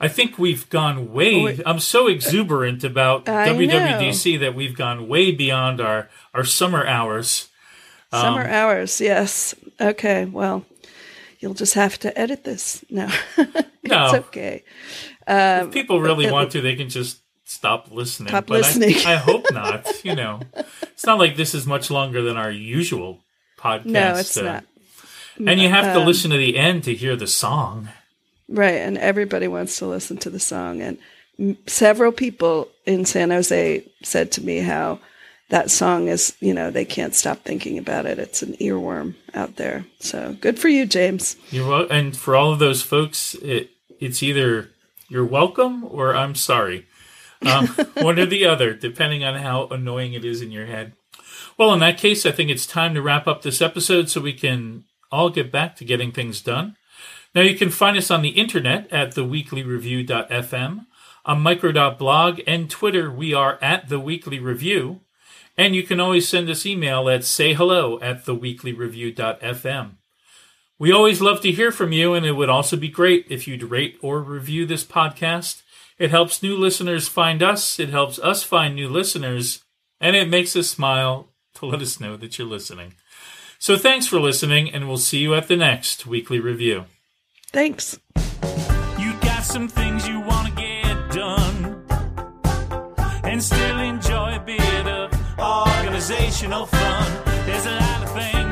I 0.00 0.08
think 0.08 0.38
we've 0.38 0.68
gone 0.70 1.12
way. 1.12 1.58
Oh. 1.58 1.62
I'm 1.66 1.78
so 1.80 2.06
exuberant 2.08 2.84
about 2.84 3.28
I 3.28 3.48
WWDC 3.48 4.38
that 4.40 4.54
we've 4.54 4.76
gone 4.76 5.08
way 5.08 5.30
beyond 5.32 5.80
our 5.80 6.08
our 6.34 6.44
summer 6.44 6.86
hours. 6.86 7.48
Summer 8.10 8.42
Um, 8.42 8.46
hours, 8.50 9.00
yes. 9.00 9.54
Okay, 9.80 10.24
well, 10.24 10.64
you'll 11.38 11.54
just 11.54 11.74
have 11.74 11.98
to 12.00 12.18
edit 12.18 12.44
this. 12.44 12.84
No, 12.90 13.08
it's 13.36 13.68
No. 13.84 14.12
okay. 14.16 14.64
Um, 15.26 15.68
if 15.68 15.72
people 15.72 16.00
really 16.00 16.30
want 16.30 16.50
to, 16.52 16.60
they 16.60 16.74
can 16.76 16.88
just 16.88 17.18
stop 17.50 17.90
listening. 17.90 18.28
Stop 18.28 18.46
but 18.46 18.54
I- 18.54 18.58
listening. 18.58 18.94
I, 19.06 19.16
hope 19.16 19.46
not. 19.52 19.86
You 20.04 20.14
know, 20.14 20.40
it's 20.82 21.04
not 21.06 21.18
like 21.18 21.36
this 21.36 21.54
is 21.54 21.66
much 21.66 21.90
longer 21.90 22.22
than 22.22 22.36
our 22.36 22.50
usual 22.50 23.20
podcast. 23.58 23.84
no, 23.86 24.14
it's 24.16 24.36
uh, 24.36 24.42
not. 24.42 24.64
And 25.46 25.60
you 25.60 25.68
have 25.68 25.94
to 25.94 26.00
Um, 26.00 26.06
listen 26.06 26.30
to 26.30 26.36
the 26.36 26.56
end 26.56 26.84
to 26.84 26.94
hear 26.94 27.16
the 27.16 27.26
song. 27.26 27.88
Right, 28.48 28.74
and 28.80 28.98
everybody 28.98 29.48
wants 29.48 29.78
to 29.78 29.86
listen 29.86 30.16
to 30.18 30.30
the 30.30 30.40
song. 30.40 30.80
And 30.82 30.98
m- 31.38 31.56
several 31.66 32.12
people 32.12 32.68
in 32.84 33.04
San 33.04 33.30
Jose 33.30 33.84
said 34.02 34.32
to 34.32 34.42
me 34.44 34.58
how 34.58 34.98
that 35.48 35.70
song 35.70 36.08
is, 36.08 36.34
you 36.40 36.52
know, 36.52 36.70
they 36.70 36.84
can't 36.84 37.14
stop 37.14 37.38
thinking 37.44 37.78
about 37.78 38.06
it. 38.06 38.18
It's 38.18 38.42
an 38.42 38.54
earworm 38.54 39.14
out 39.34 39.56
there. 39.56 39.84
So 40.00 40.36
good 40.40 40.58
for 40.58 40.68
you, 40.68 40.84
James. 40.86 41.36
You're 41.50 41.68
wel- 41.68 41.90
and 41.90 42.16
for 42.16 42.36
all 42.36 42.52
of 42.52 42.58
those 42.58 42.82
folks, 42.82 43.34
it, 43.42 43.70
it's 43.98 44.22
either 44.22 44.70
you're 45.08 45.24
welcome 45.24 45.84
or 45.84 46.14
I'm 46.14 46.34
sorry. 46.34 46.86
Um, 47.46 47.68
one 47.94 48.18
or 48.18 48.26
the 48.26 48.44
other, 48.46 48.74
depending 48.74 49.24
on 49.24 49.34
how 49.36 49.66
annoying 49.68 50.12
it 50.12 50.24
is 50.24 50.42
in 50.42 50.50
your 50.50 50.66
head. 50.66 50.92
Well, 51.56 51.72
in 51.72 51.80
that 51.80 51.98
case, 51.98 52.24
I 52.26 52.32
think 52.32 52.50
it's 52.50 52.66
time 52.66 52.94
to 52.94 53.02
wrap 53.02 53.26
up 53.26 53.42
this 53.42 53.62
episode 53.62 54.08
so 54.08 54.20
we 54.20 54.32
can 54.32 54.84
all 55.10 55.30
get 55.30 55.50
back 55.50 55.76
to 55.76 55.84
getting 55.84 56.12
things 56.12 56.40
done. 56.40 56.76
Now, 57.34 57.42
you 57.42 57.56
can 57.56 57.70
find 57.70 57.96
us 57.96 58.10
on 58.10 58.22
the 58.22 58.30
internet 58.30 58.90
at 58.92 59.14
theweeklyreview.fm, 59.14 60.86
on 61.24 61.40
micro.blog, 61.40 62.40
and 62.46 62.70
Twitter, 62.70 63.10
we 63.10 63.32
are 63.34 63.58
at 63.62 63.88
The 63.88 64.00
Weekly 64.00 64.38
Review. 64.38 65.00
And 65.56 65.76
you 65.76 65.82
can 65.82 66.00
always 66.00 66.26
send 66.26 66.48
us 66.48 66.64
email 66.64 67.08
at 67.08 67.20
sayhello 67.20 67.98
at 68.02 68.24
theweeklyreview.fm. 68.24 69.90
We 70.78 70.92
always 70.92 71.20
love 71.20 71.42
to 71.42 71.52
hear 71.52 71.70
from 71.70 71.92
you, 71.92 72.14
and 72.14 72.24
it 72.24 72.32
would 72.32 72.48
also 72.48 72.76
be 72.76 72.88
great 72.88 73.26
if 73.28 73.46
you'd 73.46 73.64
rate 73.64 73.98
or 74.00 74.22
review 74.22 74.64
this 74.64 74.84
podcast. 74.84 75.60
It 76.00 76.10
helps 76.10 76.42
new 76.42 76.56
listeners 76.56 77.08
find 77.08 77.42
us, 77.42 77.78
it 77.78 77.90
helps 77.90 78.18
us 78.20 78.42
find 78.42 78.74
new 78.74 78.88
listeners, 78.88 79.62
and 80.00 80.16
it 80.16 80.30
makes 80.30 80.56
us 80.56 80.66
smile 80.66 81.28
to 81.56 81.66
let 81.66 81.82
us 81.82 82.00
know 82.00 82.16
that 82.16 82.38
you're 82.38 82.48
listening. 82.48 82.94
So 83.58 83.76
thanks 83.76 84.06
for 84.06 84.18
listening, 84.18 84.70
and 84.70 84.88
we'll 84.88 84.96
see 84.96 85.18
you 85.18 85.34
at 85.34 85.46
the 85.46 85.56
next 85.56 86.06
weekly 86.06 86.40
review. 86.40 86.86
Thanks. 87.52 88.00
You 88.98 89.12
got 89.20 89.44
some 89.44 89.68
things 89.68 90.08
you 90.08 90.20
want 90.20 90.48
to 90.48 90.54
get 90.54 91.10
done 91.12 91.84
and 93.22 93.42
still 93.44 93.78
enjoy 93.80 94.36
a 94.36 94.40
bit 94.40 94.86
of 94.86 95.12
organizational 95.38 96.64
fun. 96.64 97.24
There's 97.44 97.66
a 97.66 97.76
lot 97.76 98.04
of 98.04 98.10
things 98.12 98.49